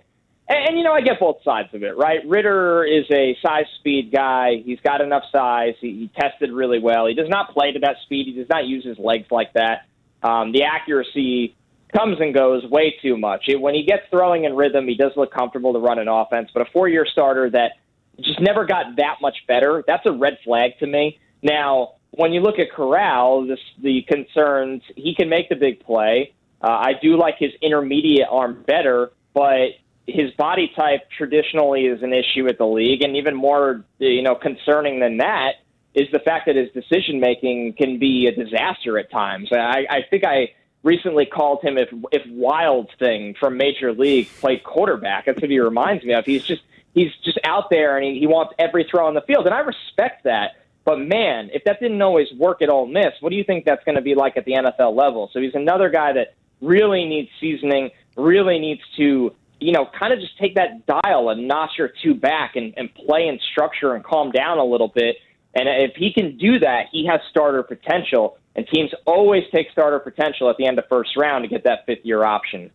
and, 0.49 0.69
and 0.69 0.78
you 0.78 0.85
know, 0.85 0.92
I 0.92 1.00
get 1.00 1.19
both 1.19 1.42
sides 1.42 1.71
of 1.75 1.83
it, 1.83 1.97
right? 1.97 2.21
Ritter 2.25 2.85
is 2.85 3.04
a 3.11 3.37
size 3.45 3.64
speed 3.81 4.12
guy. 4.12 4.62
He's 4.64 4.78
got 4.81 5.00
enough 5.00 5.25
size. 5.33 5.75
He, 5.81 5.88
he 5.88 6.11
tested 6.21 6.52
really 6.52 6.78
well. 6.78 7.07
He 7.07 7.14
does 7.14 7.28
not 7.28 7.52
play 7.52 7.73
to 7.73 7.81
that 7.81 7.97
speed. 8.04 8.26
He 8.26 8.35
does 8.35 8.49
not 8.49 8.66
use 8.66 8.85
his 8.85 8.99
legs 8.99 9.26
like 9.33 9.54
that. 9.54 9.87
Um, 10.23 10.52
the 10.52 10.62
accuracy 10.62 11.57
comes 11.92 12.18
and 12.20 12.34
goes 12.34 12.64
way 12.66 12.96
too 13.02 13.16
much. 13.16 13.44
It, 13.49 13.61
when 13.61 13.75
he 13.75 13.84
gets 13.84 14.02
throwing 14.11 14.44
in 14.44 14.54
rhythm, 14.54 14.88
he 14.88 14.94
does 14.94 15.12
look 15.16 15.32
comfortable 15.32 15.72
to 15.72 15.78
run 15.78 15.99
an 15.99 16.08
offense. 16.08 16.50
But 16.52 16.66
a 16.66 16.70
four 16.72 16.88
year 16.88 17.06
starter 17.11 17.50
that 17.50 17.72
just 18.20 18.40
never 18.40 18.64
got 18.64 18.96
that 18.96 19.16
much 19.20 19.37
better. 19.46 19.84
That's 19.87 20.04
a 20.06 20.12
red 20.12 20.38
flag 20.44 20.78
to 20.80 20.87
me. 20.87 21.18
Now, 21.42 21.94
when 22.12 22.32
you 22.32 22.40
look 22.40 22.58
at 22.58 22.70
Corral, 22.70 23.46
this, 23.46 23.58
the 23.82 24.02
concerns, 24.02 24.82
he 24.96 25.14
can 25.14 25.28
make 25.28 25.49
the 25.49 25.56
big 25.56 25.80
play. 25.80 26.34
Uh, 26.61 26.68
I 26.68 26.92
do 27.00 27.16
like 27.16 27.37
his 27.38 27.50
intermediate 27.61 28.28
arm 28.30 28.64
better, 28.66 29.11
but 29.34 29.70
his 30.06 30.30
body 30.32 30.70
type 30.76 31.08
traditionally 31.16 31.87
is 31.87 32.02
an 32.02 32.12
issue 32.12 32.46
at 32.49 32.58
the 32.58 32.66
league, 32.66 33.02
and 33.02 33.16
even 33.16 33.34
more, 33.34 33.84
you 33.99 34.22
know, 34.22 34.34
concerning 34.34 35.00
than 35.00 35.16
that 35.18 35.54
is 35.94 36.08
the 36.12 36.18
fact 36.20 36.46
that 36.46 36.56
his 36.56 36.70
decision 36.72 37.20
making 37.20 37.75
can 37.75 37.99
be 37.99 38.26
a 38.26 38.44
disaster 38.44 38.99
at 38.99 39.11
times. 39.11 39.49
I, 39.52 39.84
I 39.90 40.00
think 40.08 40.25
I 40.25 40.52
recently 40.82 41.26
called 41.26 41.62
him 41.62 41.78
if 41.78 41.88
if 42.10 42.22
Wild 42.28 42.90
Thing 42.98 43.34
from 43.38 43.56
Major 43.56 43.92
League 43.92 44.28
played 44.40 44.64
quarterback. 44.64 45.26
That's 45.26 45.40
what 45.40 45.50
he 45.50 45.60
reminds 45.60 46.04
me 46.04 46.14
of. 46.14 46.24
He's 46.24 46.44
just 46.44 46.62
he's 46.94 47.12
just 47.24 47.38
out 47.44 47.70
there 47.70 47.96
and 47.96 48.04
he, 48.04 48.20
he 48.20 48.26
wants 48.26 48.54
every 48.58 48.84
throw 48.84 49.06
on 49.06 49.14
the 49.14 49.22
field, 49.22 49.46
and 49.46 49.54
I 49.54 49.60
respect 49.60 50.24
that. 50.24 50.56
But 50.84 50.98
man, 50.98 51.50
if 51.52 51.64
that 51.64 51.78
didn't 51.80 52.02
always 52.02 52.26
work 52.36 52.60
at 52.60 52.68
Ole 52.68 52.86
Miss, 52.86 53.12
what 53.20 53.30
do 53.30 53.36
you 53.36 53.44
think 53.44 53.64
that's 53.64 53.84
going 53.84 53.94
to 53.94 54.02
be 54.02 54.14
like 54.14 54.36
at 54.36 54.44
the 54.44 54.52
NFL 54.52 54.96
level? 54.96 55.30
So 55.32 55.40
he's 55.40 55.54
another 55.54 55.88
guy 55.90 56.12
that 56.14 56.34
really 56.60 57.04
needs 57.04 57.28
seasoning, 57.40 57.90
really 58.16 58.58
needs 58.58 58.80
to, 58.96 59.32
you 59.60 59.72
know, 59.72 59.86
kind 59.96 60.12
of 60.12 60.18
just 60.18 60.36
take 60.38 60.56
that 60.56 60.86
dial 60.86 61.28
a 61.28 61.36
notch 61.36 61.78
or 61.78 61.92
two 62.02 62.14
back 62.14 62.56
and, 62.56 62.74
and 62.76 62.92
play 62.94 63.28
in 63.28 63.38
structure 63.52 63.94
and 63.94 64.02
calm 64.02 64.32
down 64.32 64.58
a 64.58 64.64
little 64.64 64.88
bit. 64.88 65.16
And 65.54 65.68
if 65.68 65.94
he 65.94 66.12
can 66.12 66.36
do 66.36 66.58
that, 66.60 66.86
he 66.90 67.06
has 67.06 67.20
starter 67.30 67.62
potential. 67.62 68.38
And 68.54 68.66
teams 68.73 68.90
always 69.06 69.44
take 69.52 69.71
starter 69.71 69.99
potential 69.99 70.50
at 70.50 70.56
the 70.56 70.66
end 70.66 70.78
of 70.78 70.85
first 70.88 71.16
round 71.16 71.44
to 71.44 71.49
get 71.49 71.64
that 71.64 71.87
fifth 71.87 72.04
year 72.04 72.25
option. 72.25 72.71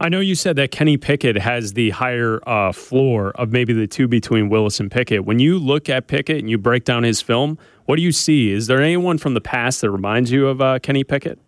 I 0.00 0.08
know 0.08 0.20
you 0.20 0.34
said 0.34 0.56
that 0.56 0.70
Kenny 0.70 0.96
Pickett 0.96 1.36
has 1.36 1.74
the 1.74 1.90
higher 1.90 2.40
uh, 2.48 2.72
floor 2.72 3.30
of 3.32 3.52
maybe 3.52 3.72
the 3.72 3.86
two 3.86 4.08
between 4.08 4.48
Willis 4.48 4.80
and 4.80 4.90
Pickett. 4.90 5.24
When 5.24 5.38
you 5.38 5.58
look 5.58 5.88
at 5.88 6.08
Pickett 6.08 6.38
and 6.38 6.50
you 6.50 6.58
break 6.58 6.84
down 6.84 7.02
his 7.02 7.20
film, 7.20 7.58
what 7.86 7.96
do 7.96 8.02
you 8.02 8.12
see? 8.12 8.52
Is 8.52 8.66
there 8.66 8.82
anyone 8.82 9.18
from 9.18 9.34
the 9.34 9.40
past 9.40 9.80
that 9.80 9.90
reminds 9.90 10.30
you 10.30 10.48
of 10.48 10.60
uh, 10.60 10.78
Kenny 10.80 11.04
Pickett? 11.04 11.38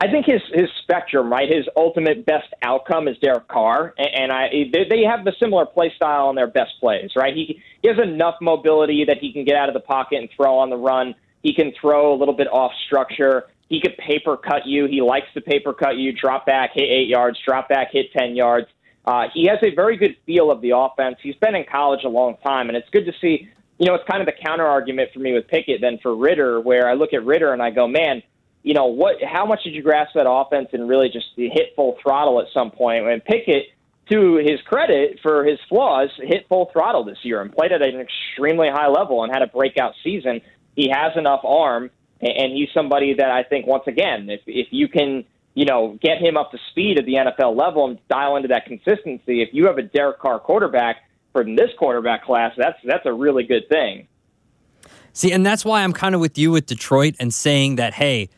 I 0.00 0.06
think 0.06 0.26
his 0.26 0.40
his 0.52 0.68
spectrum, 0.82 1.32
right? 1.32 1.48
His 1.48 1.66
ultimate 1.76 2.24
best 2.24 2.46
outcome 2.62 3.08
is 3.08 3.16
Derek 3.18 3.48
Carr, 3.48 3.92
and, 3.98 4.08
and 4.14 4.32
I 4.32 4.48
they, 4.72 4.84
they 4.88 5.02
have 5.02 5.24
the 5.24 5.32
similar 5.40 5.66
play 5.66 5.92
style 5.96 6.28
on 6.28 6.36
their 6.36 6.46
best 6.46 6.72
plays, 6.78 7.10
right? 7.16 7.34
He 7.34 7.60
he 7.82 7.88
has 7.88 7.98
enough 7.98 8.36
mobility 8.40 9.04
that 9.06 9.18
he 9.20 9.32
can 9.32 9.44
get 9.44 9.56
out 9.56 9.68
of 9.68 9.74
the 9.74 9.80
pocket 9.80 10.18
and 10.18 10.28
throw 10.36 10.58
on 10.58 10.70
the 10.70 10.76
run. 10.76 11.14
He 11.42 11.54
can 11.54 11.72
throw 11.80 12.14
a 12.14 12.16
little 12.16 12.34
bit 12.34 12.48
off 12.48 12.72
structure. 12.86 13.44
He 13.68 13.80
could 13.80 13.96
paper 13.98 14.36
cut 14.36 14.66
you. 14.66 14.86
He 14.86 15.00
likes 15.00 15.28
to 15.34 15.40
paper 15.40 15.72
cut 15.72 15.96
you, 15.96 16.12
drop 16.12 16.44
back, 16.44 16.70
hit 16.74 16.88
eight 16.88 17.08
yards, 17.08 17.38
drop 17.46 17.68
back, 17.68 17.88
hit 17.92 18.12
10 18.12 18.36
yards. 18.36 18.66
Uh, 19.04 19.24
he 19.32 19.46
has 19.46 19.58
a 19.62 19.74
very 19.74 19.96
good 19.96 20.16
feel 20.26 20.50
of 20.50 20.60
the 20.60 20.76
offense. 20.76 21.16
He's 21.22 21.36
been 21.36 21.54
in 21.54 21.64
college 21.70 22.00
a 22.04 22.08
long 22.08 22.36
time, 22.44 22.68
and 22.68 22.76
it's 22.76 22.88
good 22.90 23.06
to 23.06 23.12
see. 23.20 23.48
You 23.78 23.86
know, 23.86 23.94
it's 23.94 24.04
kind 24.10 24.20
of 24.20 24.26
the 24.26 24.34
counter 24.44 24.66
argument 24.66 25.10
for 25.14 25.20
me 25.20 25.32
with 25.32 25.48
Pickett 25.48 25.80
than 25.80 25.98
for 26.02 26.14
Ridder, 26.14 26.60
where 26.60 26.88
I 26.88 26.94
look 26.94 27.14
at 27.14 27.24
Ridder 27.24 27.52
and 27.52 27.62
I 27.62 27.70
go, 27.70 27.88
man, 27.88 28.22
you 28.62 28.74
know, 28.74 28.86
what? 28.86 29.16
How 29.22 29.46
much 29.46 29.64
did 29.64 29.74
you 29.74 29.82
grasp 29.82 30.12
that 30.14 30.28
offense 30.28 30.68
and 30.72 30.88
really 30.88 31.08
just 31.08 31.28
hit 31.36 31.72
full 31.74 31.96
throttle 32.02 32.40
at 32.40 32.46
some 32.52 32.70
point? 32.70 33.06
And 33.06 33.24
Pickett, 33.24 33.68
to 34.10 34.36
his 34.36 34.60
credit 34.66 35.18
for 35.22 35.44
his 35.44 35.58
flaws, 35.68 36.10
hit 36.18 36.46
full 36.48 36.68
throttle 36.72 37.04
this 37.04 37.18
year 37.22 37.40
and 37.40 37.50
played 37.52 37.72
at 37.72 37.80
an 37.80 38.00
extremely 38.00 38.68
high 38.68 38.88
level 38.88 39.24
and 39.24 39.32
had 39.32 39.42
a 39.42 39.46
breakout 39.46 39.94
season. 40.04 40.42
He 40.76 40.90
has 40.90 41.12
enough 41.16 41.40
arm 41.44 41.90
and 42.20 42.52
he's 42.52 42.68
somebody 42.74 43.14
that 43.14 43.30
I 43.30 43.42
think 43.42 43.66
once 43.66 43.84
again, 43.86 44.28
if 44.28 44.40
if 44.46 44.68
you 44.70 44.88
can, 44.88 45.24
you 45.54 45.64
know, 45.64 45.98
get 46.02 46.18
him 46.18 46.36
up 46.36 46.50
to 46.52 46.58
speed 46.70 46.98
at 46.98 47.06
the 47.06 47.14
NFL 47.14 47.56
level 47.56 47.88
and 47.88 47.98
dial 48.08 48.36
into 48.36 48.48
that 48.48 48.66
consistency, 48.66 49.42
if 49.42 49.48
you 49.52 49.66
have 49.66 49.78
a 49.78 49.82
Derek 49.82 50.18
Carr 50.18 50.38
quarterback 50.38 50.96
from 51.32 51.56
this 51.56 51.70
quarterback 51.78 52.24
class, 52.24 52.52
that's 52.56 52.78
that's 52.84 53.06
a 53.06 53.12
really 53.12 53.44
good 53.44 53.68
thing. 53.68 54.06
See, 55.12 55.32
and 55.32 55.44
that's 55.44 55.64
why 55.64 55.82
I'm 55.82 55.92
kind 55.92 56.14
of 56.14 56.20
with 56.20 56.38
you 56.38 56.50
with 56.50 56.66
Detroit 56.66 57.14
and 57.18 57.34
saying 57.34 57.76
that, 57.76 57.94
hey, 57.94 58.28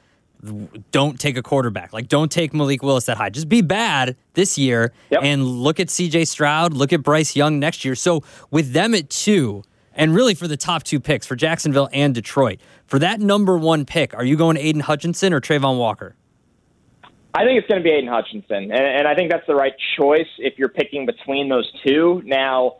don't 0.90 1.20
take 1.20 1.36
a 1.36 1.42
quarterback. 1.42 1.92
Like, 1.92 2.08
don't 2.08 2.30
take 2.30 2.54
Malik 2.54 2.82
Willis 2.82 3.06
that 3.06 3.16
high. 3.16 3.30
Just 3.30 3.48
be 3.48 3.60
bad 3.60 4.16
this 4.34 4.56
year 4.56 4.92
yep. 5.10 5.20
and 5.22 5.44
look 5.44 5.78
at 5.78 5.88
CJ 5.88 6.26
Stroud, 6.26 6.72
look 6.72 6.92
at 6.92 7.02
Bryce 7.02 7.36
Young 7.36 7.58
next 7.58 7.84
year. 7.84 7.94
So, 7.94 8.22
with 8.50 8.72
them 8.72 8.94
at 8.94 9.10
two, 9.10 9.62
and 9.94 10.14
really 10.14 10.34
for 10.34 10.48
the 10.48 10.56
top 10.56 10.82
two 10.82 11.00
picks 11.00 11.26
for 11.26 11.36
Jacksonville 11.36 11.88
and 11.92 12.14
Detroit. 12.14 12.60
For 12.86 12.98
that 12.98 13.20
number 13.20 13.56
one 13.56 13.84
pick, 13.84 14.14
are 14.14 14.24
you 14.24 14.36
going 14.36 14.56
Aidan 14.56 14.82
Hutchinson 14.82 15.32
or 15.32 15.40
Travon 15.40 15.78
Walker? 15.78 16.14
I 17.34 17.44
think 17.44 17.58
it's 17.58 17.66
going 17.66 17.82
to 17.82 17.84
be 17.84 17.90
Aidan 17.90 18.10
Hutchinson, 18.10 18.70
and, 18.70 18.72
and 18.72 19.08
I 19.08 19.14
think 19.14 19.30
that's 19.30 19.46
the 19.46 19.54
right 19.54 19.72
choice 19.98 20.28
if 20.38 20.58
you're 20.58 20.68
picking 20.68 21.06
between 21.06 21.48
those 21.48 21.70
two. 21.84 22.20
Now, 22.26 22.76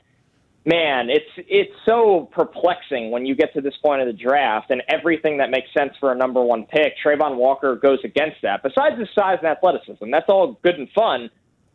man, 0.66 1.08
it's 1.08 1.30
it's 1.48 1.72
so 1.86 2.28
perplexing 2.32 3.10
when 3.10 3.24
you 3.24 3.34
get 3.34 3.54
to 3.54 3.62
this 3.62 3.74
point 3.82 4.02
of 4.02 4.06
the 4.06 4.12
draft, 4.12 4.70
and 4.70 4.82
everything 4.88 5.38
that 5.38 5.50
makes 5.50 5.68
sense 5.72 5.92
for 5.98 6.12
a 6.12 6.14
number 6.14 6.42
one 6.42 6.66
pick, 6.66 6.94
Travon 7.02 7.36
Walker 7.36 7.76
goes 7.76 8.00
against 8.04 8.42
that. 8.42 8.62
Besides 8.62 8.98
his 8.98 9.08
size 9.14 9.38
and 9.40 9.48
athleticism, 9.48 10.10
that's 10.10 10.28
all 10.28 10.58
good 10.62 10.74
and 10.74 10.88
fun. 10.90 11.30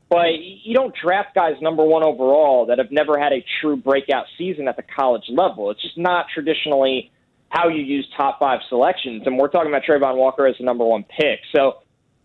But 0.10 0.40
you 0.40 0.74
don't 0.74 0.96
draft 0.96 1.36
guys 1.36 1.56
number 1.62 1.84
one 1.84 2.04
overall 2.04 2.68
that 2.68 2.78
have 2.78 2.92
never 2.92 3.20
had 3.20 3.34
a 3.34 3.44
true 3.62 3.76
breakout 3.76 4.26
season 4.38 4.68
at 4.68 4.78
the 4.78 4.84
college 4.84 5.26
level. 5.28 5.70
It's 5.72 5.82
just 5.82 5.98
not 5.98 6.28
traditionally 6.34 7.12
how 7.50 7.68
you 7.68 7.82
use 7.82 8.08
top 8.16 8.40
five 8.40 8.60
selections. 8.70 9.24
And 9.26 9.38
we're 9.38 9.50
talking 9.50 9.70
about 9.70 9.84
Travon 9.84 10.16
Walker 10.16 10.48
as 10.48 10.56
the 10.58 10.64
number 10.64 10.86
one 10.86 11.04
pick. 11.04 11.40
So 11.54 11.80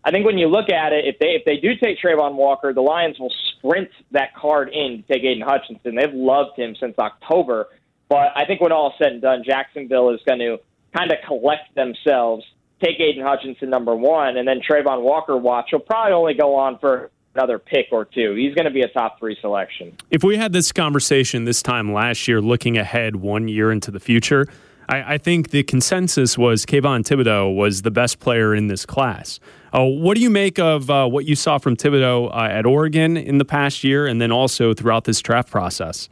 I 0.05 0.11
think 0.11 0.25
when 0.25 0.37
you 0.37 0.47
look 0.47 0.69
at 0.69 0.93
it, 0.93 1.05
if 1.05 1.19
they 1.19 1.27
if 1.27 1.45
they 1.45 1.57
do 1.57 1.75
take 1.81 1.97
Travon 1.99 2.35
Walker, 2.35 2.73
the 2.73 2.81
Lions 2.81 3.19
will 3.19 3.33
sprint 3.57 3.89
that 4.11 4.35
card 4.35 4.69
in 4.69 5.03
to 5.03 5.13
take 5.13 5.23
Aidan 5.23 5.43
Hutchinson. 5.45 5.95
They've 5.95 6.13
loved 6.13 6.57
him 6.57 6.75
since 6.79 6.95
October. 6.97 7.67
But 8.09 8.31
I 8.35 8.45
think 8.45 8.61
when 8.61 8.71
all 8.71 8.89
is 8.89 8.93
said 8.97 9.13
and 9.13 9.21
done, 9.21 9.43
Jacksonville 9.45 10.09
is 10.11 10.19
going 10.27 10.39
to 10.39 10.57
kind 10.95 11.11
of 11.11 11.17
collect 11.25 11.73
themselves, 11.75 12.43
take 12.83 12.99
Aidan 12.99 13.23
Hutchinson 13.25 13.69
number 13.69 13.95
one, 13.95 14.37
and 14.37 14.47
then 14.47 14.59
Travon 14.59 15.01
Walker 15.01 15.37
watch 15.37 15.69
will 15.71 15.79
probably 15.79 16.13
only 16.13 16.33
go 16.33 16.55
on 16.55 16.79
for 16.79 17.09
another 17.35 17.59
pick 17.59 17.87
or 17.91 18.05
two. 18.05 18.35
He's 18.35 18.53
going 18.53 18.65
to 18.65 18.71
be 18.71 18.81
a 18.81 18.87
top 18.87 19.19
three 19.19 19.37
selection. 19.41 19.95
If 20.09 20.23
we 20.23 20.37
had 20.37 20.53
this 20.53 20.71
conversation 20.71 21.45
this 21.45 21.61
time 21.61 21.93
last 21.93 22.27
year, 22.27 22.41
looking 22.41 22.77
ahead 22.77 23.17
one 23.17 23.47
year 23.47 23.71
into 23.71 23.91
the 23.91 23.99
future, 23.99 24.47
I, 24.89 25.13
I 25.15 25.17
think 25.17 25.49
the 25.49 25.63
consensus 25.63 26.37
was 26.37 26.65
Kayvon 26.65 27.01
Thibodeaux 27.01 27.55
was 27.55 27.81
the 27.81 27.91
best 27.91 28.19
player 28.19 28.53
in 28.53 28.67
this 28.67 28.85
class. 28.85 29.39
Uh, 29.73 29.83
what 29.83 30.15
do 30.15 30.21
you 30.21 30.29
make 30.29 30.59
of 30.59 30.89
uh, 30.89 31.07
what 31.07 31.25
you 31.25 31.35
saw 31.35 31.57
from 31.57 31.75
Thibodeaux 31.75 32.29
uh, 32.31 32.47
at 32.51 32.65
Oregon 32.65 33.17
in 33.17 33.39
the 33.39 33.45
past 33.45 33.83
year 33.83 34.05
and 34.05 34.21
then 34.21 34.31
also 34.31 34.73
throughout 34.73 35.05
this 35.05 35.19
draft 35.19 35.49
process? 35.49 36.09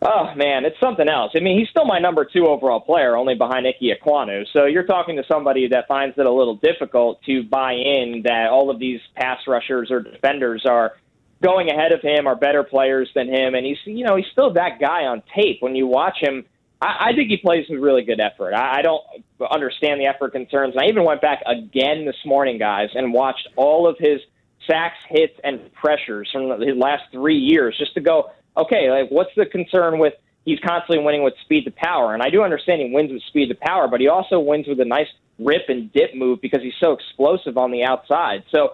Oh 0.00 0.32
man, 0.36 0.64
it's 0.64 0.78
something 0.80 1.08
else. 1.08 1.32
I 1.34 1.40
mean, 1.40 1.58
he's 1.58 1.68
still 1.70 1.84
my 1.84 1.98
number 1.98 2.24
two 2.24 2.46
overall 2.46 2.80
player, 2.80 3.16
only 3.16 3.34
behind 3.34 3.66
Ike 3.66 3.80
Ekwonu. 3.82 4.44
So 4.52 4.66
you're 4.66 4.86
talking 4.86 5.16
to 5.16 5.24
somebody 5.26 5.68
that 5.68 5.88
finds 5.88 6.16
it 6.18 6.24
a 6.24 6.32
little 6.32 6.56
difficult 6.56 7.20
to 7.24 7.42
buy 7.42 7.72
in 7.72 8.22
that 8.24 8.48
all 8.50 8.70
of 8.70 8.78
these 8.78 9.00
pass 9.16 9.38
rushers 9.48 9.90
or 9.90 10.00
defenders 10.00 10.64
are 10.68 10.92
going 11.42 11.68
ahead 11.70 11.92
of 11.92 12.00
him, 12.00 12.28
are 12.28 12.36
better 12.36 12.62
players 12.62 13.08
than 13.14 13.28
him, 13.28 13.54
and 13.54 13.66
he's 13.66 13.78
you 13.86 14.04
know 14.04 14.14
he's 14.14 14.26
still 14.30 14.52
that 14.52 14.78
guy 14.80 15.02
on 15.04 15.22
tape. 15.34 15.58
When 15.60 15.74
you 15.74 15.88
watch 15.88 16.18
him, 16.20 16.44
I, 16.80 17.08
I 17.08 17.12
think 17.16 17.28
he 17.28 17.36
plays 17.36 17.66
with 17.68 17.80
really 17.80 18.04
good 18.04 18.20
effort. 18.20 18.54
I, 18.54 18.78
I 18.78 18.82
don't 18.82 19.02
understand 19.50 20.00
the 20.00 20.06
effort 20.06 20.30
concerns. 20.30 20.74
And 20.74 20.84
I 20.84 20.88
even 20.88 21.04
went 21.04 21.20
back 21.20 21.42
again 21.44 22.04
this 22.06 22.16
morning, 22.24 22.58
guys, 22.58 22.90
and 22.94 23.12
watched 23.12 23.48
all 23.56 23.88
of 23.88 23.96
his 23.98 24.20
sacks, 24.70 24.98
hits, 25.08 25.34
and 25.42 25.72
pressures 25.72 26.28
from 26.32 26.60
his 26.60 26.76
last 26.76 27.02
three 27.10 27.38
years 27.38 27.76
just 27.78 27.94
to 27.94 28.00
go 28.00 28.30
okay, 28.58 28.90
like 28.90 29.10
what's 29.10 29.30
the 29.36 29.46
concern 29.46 29.98
with 29.98 30.14
he's 30.44 30.58
constantly 30.60 31.04
winning 31.04 31.22
with 31.22 31.34
speed 31.42 31.64
to 31.64 31.70
power? 31.70 32.14
And 32.14 32.22
I 32.22 32.30
do 32.30 32.42
understand 32.42 32.80
he 32.80 32.90
wins 32.92 33.12
with 33.12 33.22
speed 33.24 33.48
to 33.48 33.54
power, 33.54 33.88
but 33.88 34.00
he 34.00 34.08
also 34.08 34.40
wins 34.40 34.66
with 34.66 34.80
a 34.80 34.84
nice 34.84 35.08
rip 35.38 35.68
and 35.68 35.92
dip 35.92 36.14
move 36.14 36.40
because 36.40 36.62
he's 36.62 36.74
so 36.80 36.92
explosive 36.92 37.56
on 37.56 37.70
the 37.70 37.84
outside. 37.84 38.44
So 38.50 38.72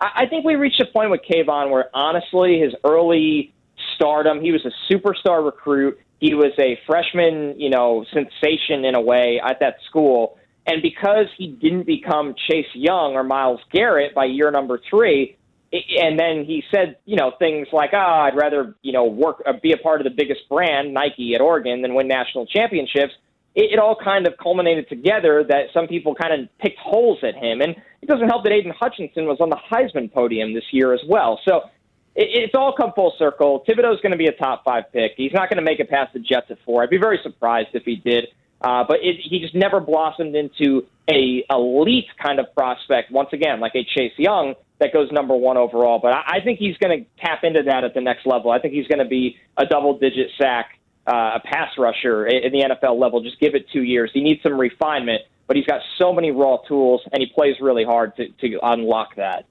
I, 0.00 0.22
I 0.22 0.26
think 0.26 0.44
we 0.44 0.54
reached 0.54 0.80
a 0.80 0.86
point 0.86 1.10
with 1.10 1.20
Kayvon 1.28 1.70
where 1.70 1.90
honestly 1.94 2.60
his 2.60 2.74
early 2.84 3.52
stardom, 3.94 4.40
he 4.40 4.52
was 4.52 4.64
a 4.64 4.92
superstar 4.92 5.44
recruit. 5.44 5.98
He 6.20 6.34
was 6.34 6.52
a 6.58 6.78
freshman, 6.86 7.60
you 7.60 7.68
know, 7.68 8.04
sensation 8.12 8.84
in 8.84 8.94
a 8.94 9.00
way 9.00 9.40
at 9.44 9.60
that 9.60 9.76
school. 9.88 10.38
And 10.66 10.82
because 10.82 11.26
he 11.36 11.48
didn't 11.48 11.84
become 11.84 12.34
Chase 12.48 12.66
Young 12.74 13.14
or 13.14 13.22
Myles 13.22 13.60
Garrett 13.70 14.14
by 14.14 14.24
year 14.24 14.50
number 14.50 14.80
three, 14.90 15.36
and 15.72 16.18
then 16.18 16.44
he 16.44 16.62
said, 16.70 16.96
you 17.04 17.16
know, 17.16 17.32
things 17.38 17.68
like, 17.72 17.90
"Ah, 17.92 17.96
oh, 17.96 18.22
I'd 18.26 18.36
rather, 18.36 18.74
you 18.82 18.92
know, 18.92 19.04
work, 19.04 19.42
uh, 19.46 19.52
be 19.62 19.72
a 19.72 19.76
part 19.76 20.00
of 20.00 20.04
the 20.04 20.10
biggest 20.10 20.48
brand, 20.48 20.94
Nike, 20.94 21.34
at 21.34 21.40
Oregon, 21.40 21.82
than 21.82 21.94
win 21.94 22.08
national 22.08 22.46
championships." 22.46 23.12
It, 23.54 23.72
it 23.72 23.78
all 23.78 23.96
kind 23.96 24.26
of 24.26 24.34
culminated 24.36 24.88
together 24.88 25.44
that 25.48 25.66
some 25.74 25.88
people 25.88 26.14
kind 26.14 26.40
of 26.40 26.48
picked 26.58 26.78
holes 26.78 27.18
at 27.22 27.34
him, 27.34 27.60
and 27.60 27.74
it 28.00 28.06
doesn't 28.06 28.28
help 28.28 28.44
that 28.44 28.52
Aidan 28.52 28.72
Hutchinson 28.78 29.26
was 29.26 29.38
on 29.40 29.50
the 29.50 29.58
Heisman 29.70 30.12
podium 30.12 30.54
this 30.54 30.64
year 30.70 30.94
as 30.94 31.00
well. 31.08 31.40
So 31.46 31.62
it, 32.14 32.28
it's 32.32 32.54
all 32.54 32.74
come 32.76 32.92
full 32.94 33.14
circle. 33.18 33.64
Thibodeaux's 33.68 34.00
going 34.00 34.12
to 34.12 34.18
be 34.18 34.26
a 34.26 34.32
top 34.32 34.64
five 34.64 34.84
pick. 34.92 35.12
He's 35.16 35.32
not 35.32 35.50
going 35.50 35.58
to 35.58 35.64
make 35.64 35.80
it 35.80 35.90
past 35.90 36.12
the 36.12 36.20
Jets 36.20 36.46
at 36.50 36.58
four. 36.64 36.82
I'd 36.82 36.90
be 36.90 36.98
very 36.98 37.18
surprised 37.22 37.68
if 37.72 37.84
he 37.84 37.96
did. 37.96 38.28
Uh, 38.60 38.84
but 38.88 38.98
it, 39.02 39.16
he 39.22 39.38
just 39.38 39.54
never 39.54 39.80
blossomed 39.80 40.34
into 40.34 40.86
a 41.10 41.44
elite 41.50 42.06
kind 42.22 42.40
of 42.40 42.54
prospect. 42.54 43.10
Once 43.10 43.28
again, 43.32 43.60
like 43.60 43.74
a 43.74 43.84
Chase 43.84 44.14
Young, 44.16 44.54
that 44.78 44.92
goes 44.92 45.10
number 45.10 45.34
one 45.34 45.56
overall. 45.56 45.98
But 46.00 46.12
I, 46.12 46.36
I 46.36 46.40
think 46.40 46.58
he's 46.58 46.76
going 46.76 47.04
to 47.04 47.24
tap 47.24 47.44
into 47.44 47.62
that 47.64 47.84
at 47.84 47.94
the 47.94 48.00
next 48.00 48.26
level. 48.26 48.50
I 48.50 48.58
think 48.58 48.74
he's 48.74 48.86
going 48.86 48.98
to 48.98 49.08
be 49.08 49.36
a 49.56 49.66
double 49.66 49.98
digit 49.98 50.30
sack, 50.38 50.78
uh, 51.06 51.36
a 51.36 51.40
pass 51.44 51.70
rusher 51.78 52.26
in 52.26 52.52
the 52.52 52.60
NFL 52.60 52.98
level. 52.98 53.22
Just 53.22 53.40
give 53.40 53.54
it 53.54 53.66
two 53.72 53.82
years. 53.82 54.10
He 54.12 54.22
needs 54.22 54.42
some 54.42 54.58
refinement, 54.58 55.22
but 55.46 55.56
he's 55.56 55.66
got 55.66 55.80
so 55.98 56.12
many 56.12 56.30
raw 56.30 56.58
tools, 56.68 57.02
and 57.12 57.20
he 57.20 57.26
plays 57.26 57.56
really 57.60 57.84
hard 57.84 58.16
to, 58.16 58.28
to 58.28 58.58
unlock 58.62 59.16
that. 59.16 59.46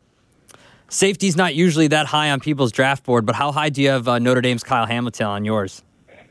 Safety's 0.88 1.36
not 1.36 1.56
usually 1.56 1.88
that 1.88 2.06
high 2.06 2.30
on 2.30 2.40
people's 2.40 2.72
draft 2.72 3.04
board, 3.04 3.26
but 3.26 3.36
how 3.36 3.52
high 3.52 3.70
do 3.70 3.82
you 3.82 3.90
have 3.90 4.08
uh, 4.08 4.20
Notre 4.20 4.42
Dame's 4.42 4.64
Kyle 4.64 4.86
Hamilton 4.86 5.26
on 5.26 5.46
yours? 5.46 5.82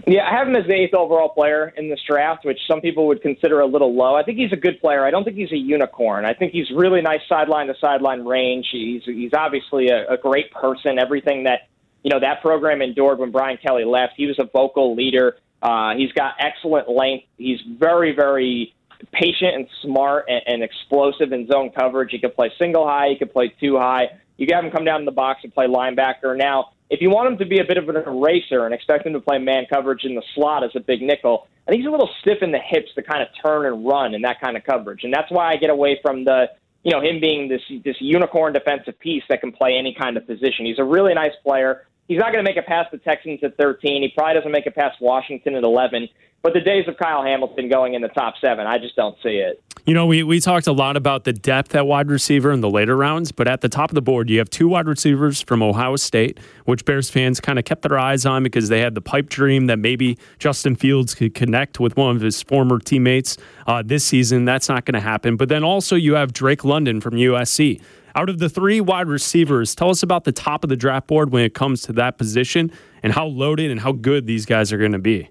Yeah, 0.07 0.29
I 0.29 0.37
have 0.37 0.49
him 0.49 0.57
as 0.57 0.67
the 0.67 0.75
eighth 0.75 0.93
overall 0.95 1.31
player 1.31 1.73
in 1.77 1.89
this 1.89 2.01
draft, 2.07 2.45
which 2.45 2.59
some 2.69 2.83
people 2.83 3.07
would 3.07 3.23
consider 3.23 3.61
a 3.61 3.67
little 3.67 3.95
low. 3.95 4.15
I 4.15 4.23
think 4.23 4.39
he's 4.39 4.53
a 4.53 4.57
good 4.57 4.79
player. 4.81 5.05
I 5.05 5.11
don't 5.11 5.25
think 5.25 5.37
he's 5.37 5.53
a 5.53 5.57
unicorn. 5.57 6.27
I 6.27 6.35
think 6.35 6.53
he's 6.53 6.71
really 6.71 7.01
nice 7.01 7.21
sideline 7.27 7.69
to 7.69 7.75
sideline 7.81 8.25
range. 8.25 8.67
He's 8.71 9.03
he's 9.05 9.33
obviously 9.33 9.89
a, 9.89 10.13
a 10.13 10.19
great 10.19 10.51
person. 10.51 10.99
Everything 10.99 11.45
that 11.45 11.69
you 12.03 12.11
know 12.11 12.21
that 12.21 12.43
program 12.43 12.83
endured 12.83 13.19
when 13.19 13.31
Brian 13.31 13.57
Kelly 13.57 13.85
left. 13.85 14.13
He 14.17 14.27
was 14.27 14.39
a 14.39 14.45
vocal 14.45 14.95
leader. 14.95 15.37
Uh, 15.63 15.95
he's 15.97 16.13
got 16.13 16.35
excellent 16.39 16.91
length. 16.91 17.25
He's 17.39 17.61
very 17.79 18.15
very 18.15 18.75
patient 19.13 19.55
and 19.55 19.67
smart 19.81 20.27
and, 20.29 20.43
and 20.47 20.63
explosive 20.63 21.33
in 21.33 21.47
zone 21.47 21.71
coverage. 21.71 22.11
He 22.11 22.19
can 22.19 22.31
play 22.31 22.53
single 22.59 22.87
high. 22.87 23.09
He 23.09 23.17
can 23.17 23.29
play 23.29 23.55
two 23.59 23.79
high. 23.79 24.09
You 24.37 24.47
can 24.47 24.57
have 24.57 24.65
him 24.65 24.71
come 24.71 24.85
down 24.85 25.01
in 25.01 25.07
the 25.07 25.13
box 25.13 25.41
and 25.45 25.55
play 25.55 25.67
linebacker. 25.67 26.37
Now 26.37 26.73
if 26.91 27.01
you 27.01 27.11
want 27.11 27.33
him 27.33 27.39
to 27.39 27.47
be 27.47 27.59
a 27.59 27.65
bit 27.65 27.77
of 27.77 27.89
an 27.89 27.97
eraser 27.97 28.65
and 28.65 28.75
expect 28.75 29.07
him 29.07 29.15
to 29.15 29.21
play 29.21 29.39
man 29.39 29.67
coverage 29.73 30.05
in 30.05 30.15
the 30.15 30.23
slot 30.35 30.65
as 30.65 30.71
a 30.75 30.81
big 30.81 31.03
nickel, 31.03 31.49
I 31.67 31.71
think 31.71 31.81
he's 31.81 31.89
a 31.89 31.91
little 31.91 32.11
stiff 32.21 32.43
in 32.43 32.53
the 32.53 32.59
hips 32.59 32.91
to 32.95 33.03
kind 33.03 33.23
of 33.23 33.29
turn 33.43 33.67
and 33.67 33.87
run 33.87 34.15
in 34.15 34.23
that 34.23 34.41
kind 34.41 34.57
of 34.57 34.65
coverage. 34.65 35.03
And 35.03 35.13
that's 35.13 35.31
why 35.31 35.51
I 35.51 35.57
get 35.57 35.71
away 35.71 35.99
from 36.03 36.25
the, 36.25 36.51
you 36.83 36.93
know, 36.93 37.01
him 37.01 37.21
being 37.21 37.49
this 37.49 37.63
this 37.85 37.97
unicorn 38.01 38.53
defensive 38.53 38.99
piece 38.99 39.23
that 39.29 39.41
can 39.41 39.51
play 39.51 39.77
any 39.77 39.95
kind 39.95 40.17
of 40.17 40.27
position. 40.27 40.67
He's 40.67 40.79
a 40.79 40.85
really 40.85 41.15
nice 41.15 41.33
player. 41.43 41.87
He's 42.07 42.19
not 42.19 42.33
going 42.33 42.45
to 42.45 42.49
make 42.49 42.59
it 42.59 42.67
past 42.67 42.91
the 42.91 42.99
Texans 42.99 43.41
at 43.43 43.57
13. 43.57 44.03
He 44.03 44.09
probably 44.15 44.35
doesn't 44.35 44.53
make 44.53 44.67
it 44.67 44.75
past 44.75 45.01
Washington 45.01 45.55
at 45.55 45.65
11. 45.65 46.09
But 46.43 46.53
the 46.53 46.61
days 46.61 46.87
of 46.87 46.99
Kyle 46.99 47.23
Hamilton 47.23 47.71
going 47.71 47.95
in 47.95 48.03
the 48.03 48.09
top 48.09 48.35
seven, 48.39 48.67
I 48.67 48.77
just 48.77 48.95
don't 48.95 49.17
see 49.23 49.37
it. 49.37 49.64
You 49.87 49.93
know, 49.93 50.07
we, 50.07 50.23
we 50.23 50.41
talked 50.41 50.67
a 50.67 50.73
lot 50.73 50.97
about 50.97 51.25
the 51.25 51.35
depth 51.35 51.75
at 51.75 51.87
wide 51.87 52.09
receiver 52.09 52.51
in 52.53 52.63
the 52.63 52.71
later 52.71 52.97
rounds, 52.97 53.33
but 53.33 53.47
at 53.47 53.61
the 53.61 53.69
top 53.69 53.91
of 53.91 53.95
the 53.95 54.01
board, 54.01 54.31
you 54.31 54.39
have 54.39 54.49
two 54.49 54.67
wide 54.67 54.87
receivers 54.87 55.43
from 55.43 55.63
Ohio 55.63 55.97
State, 55.97 56.41
which 56.65 56.87
Bears 56.87 57.11
fans 57.11 57.39
kind 57.39 57.59
of 57.59 57.67
kept 57.67 57.83
their 57.83 57.99
eyes 57.99 58.25
on 58.25 58.43
because 58.43 58.71
they 58.71 58.81
had 58.81 58.95
the 58.95 59.03
pipe 59.03 59.29
dream 59.29 59.67
that 59.67 59.79
maybe 59.79 60.17
Justin 60.39 60.75
Fields 60.75 61.15
could 61.15 61.35
connect 61.35 61.81
with 61.81 61.99
one 61.99 62.17
of 62.17 62.23
his 62.23 62.41
former 62.41 62.79
teammates 62.79 63.37
uh, 63.67 63.83
this 63.85 64.07
season. 64.07 64.47
That's 64.47 64.71
not 64.71 64.87
going 64.87 64.95
to 64.95 65.01
happen. 65.01 65.37
But 65.37 65.51
then 65.51 65.63
also, 65.63 65.97
you 65.97 66.15
have 66.15 66.33
Drake 66.33 66.65
London 66.65 67.03
from 67.03 67.13
USC. 67.17 67.79
Out 68.15 68.31
of 68.31 68.39
the 68.39 68.49
three 68.49 68.81
wide 68.81 69.09
receivers, 69.09 69.75
tell 69.75 69.91
us 69.91 70.03
about 70.03 70.25
the 70.25 70.33
top 70.33 70.65
of 70.65 70.71
the 70.71 70.77
draft 70.77 71.09
board 71.09 71.31
when 71.31 71.45
it 71.45 71.53
comes 71.53 71.83
to 71.83 71.93
that 71.93 72.17
position 72.17 72.73
and 73.03 73.13
how 73.13 73.27
loaded 73.27 73.71
and 73.71 73.81
how 73.81 73.93
good 73.93 74.27
these 74.27 74.47
guys 74.47 74.73
are 74.73 74.79
going 74.79 74.93
to 74.93 74.99
be. 74.99 75.29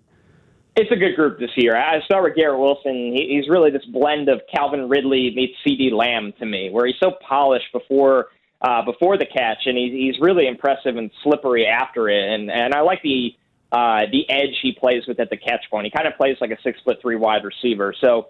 It's 0.76 0.92
a 0.92 0.96
good 0.96 1.16
group 1.16 1.40
this 1.40 1.52
year. 1.56 1.78
I 1.78 2.02
start 2.06 2.24
with 2.24 2.36
Garrett 2.36 2.60
Wilson. 2.60 3.14
He's 3.16 3.48
really 3.48 3.70
this 3.70 3.86
blend 3.86 4.28
of 4.28 4.42
Calvin 4.52 4.90
Ridley 4.90 5.32
meets 5.36 5.54
CeeDee 5.66 5.92
Lamb 5.92 6.34
to 6.40 6.46
me, 6.48 6.72
where 6.72 6.88
he's 6.88 6.96
so 7.00 7.12
polished 7.28 7.72
before 7.72 8.30
uh, 8.60 8.82
before 8.84 9.18
the 9.18 9.26
catch, 9.26 9.66
and 9.66 9.78
he's 9.78 9.92
he's 9.92 10.20
really 10.20 10.48
impressive 10.48 10.98
and 10.98 11.12
slippery 11.22 11.68
after 11.68 12.10
it. 12.10 12.28
And 12.28 12.50
and 12.50 12.74
I 12.74 12.82
like 12.82 13.04
the 13.04 13.36
uh, 13.72 14.08
the 14.12 14.28
edge 14.30 14.58
he 14.64 14.72
plays 14.72 15.04
with 15.08 15.20
at 15.20 15.30
the 15.30 15.38
catch 15.38 15.64
point. 15.70 15.86
He 15.86 15.92
kind 15.92 16.08
of 16.08 16.16
plays 16.16 16.38
like 16.42 16.50
a 16.50 16.58
six 16.64 16.80
foot 16.84 16.98
three 17.02 17.18
wide 17.18 17.44
receiver. 17.44 17.94
So 18.02 18.30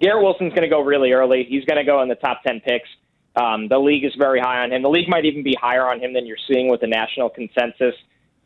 Garrett 0.00 0.22
Wilson's 0.22 0.54
going 0.54 0.62
to 0.62 0.68
go 0.68 0.80
really 0.80 1.12
early. 1.12 1.44
He's 1.46 1.64
going 1.66 1.78
to 1.78 1.84
go 1.84 2.00
in 2.00 2.08
the 2.08 2.14
top 2.14 2.42
ten 2.42 2.60
picks. 2.60 2.88
Um, 3.36 3.68
the 3.68 3.78
league 3.78 4.04
is 4.04 4.14
very 4.18 4.40
high 4.40 4.62
on 4.62 4.72
him. 4.72 4.80
The 4.80 4.88
league 4.88 5.10
might 5.10 5.26
even 5.26 5.42
be 5.42 5.54
higher 5.60 5.86
on 5.86 6.00
him 6.00 6.14
than 6.14 6.24
you're 6.24 6.38
seeing 6.50 6.68
with 6.70 6.80
the 6.80 6.86
national 6.86 7.28
consensus. 7.28 7.94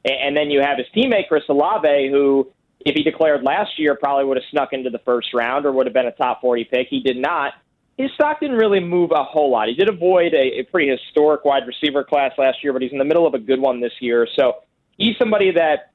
And, 0.05 0.15
and 0.15 0.37
then 0.37 0.51
you 0.51 0.61
have 0.63 0.79
his 0.79 0.89
teammate 0.97 1.29
Chris 1.29 1.45
Olave, 1.49 2.09
who, 2.11 2.49
if 2.81 2.95
he 2.95 3.03
declared 3.03 3.43
last 3.43 3.79
year, 3.79 3.95
probably 3.95 4.25
would 4.25 4.37
have 4.37 4.45
snuck 4.51 4.73
into 4.73 4.91
the 4.91 5.01
first 5.01 5.35
round 5.35 5.67
or 5.67 5.73
would 5.73 5.87
have 5.87 5.93
been 5.93 6.07
a 6.07 6.13
top 6.13 6.41
40 6.41 6.65
pick. 6.65 6.89
He 6.89 7.01
did 7.01 7.17
not. 7.17 7.55
His 7.99 8.11
stock 8.15 8.41
didn't 8.41 8.57
really 8.57 8.81
move 8.81 9.11
a 9.11 9.23
whole 9.23 9.51
lot. 9.51 9.69
He 9.69 9.75
did 9.75 9.89
avoid 9.89 10.33
a, 10.33 10.61
a 10.61 10.63
pretty 10.65 10.91
historic 10.91 11.45
wide 11.45 11.65
receiver 11.67 12.03
class 12.03 12.33
last 12.39 12.65
year, 12.65 12.73
but 12.73 12.81
he's 12.81 12.93
in 12.93 12.99
the 12.99 13.05
middle 13.05 13.27
of 13.27 13.35
a 13.35 13.39
good 13.39 13.61
one 13.61 13.81
this 13.81 13.93
year. 14.01 14.27
So 14.37 14.55
he's 14.97 15.17
somebody 15.19 15.53
that 15.53 15.93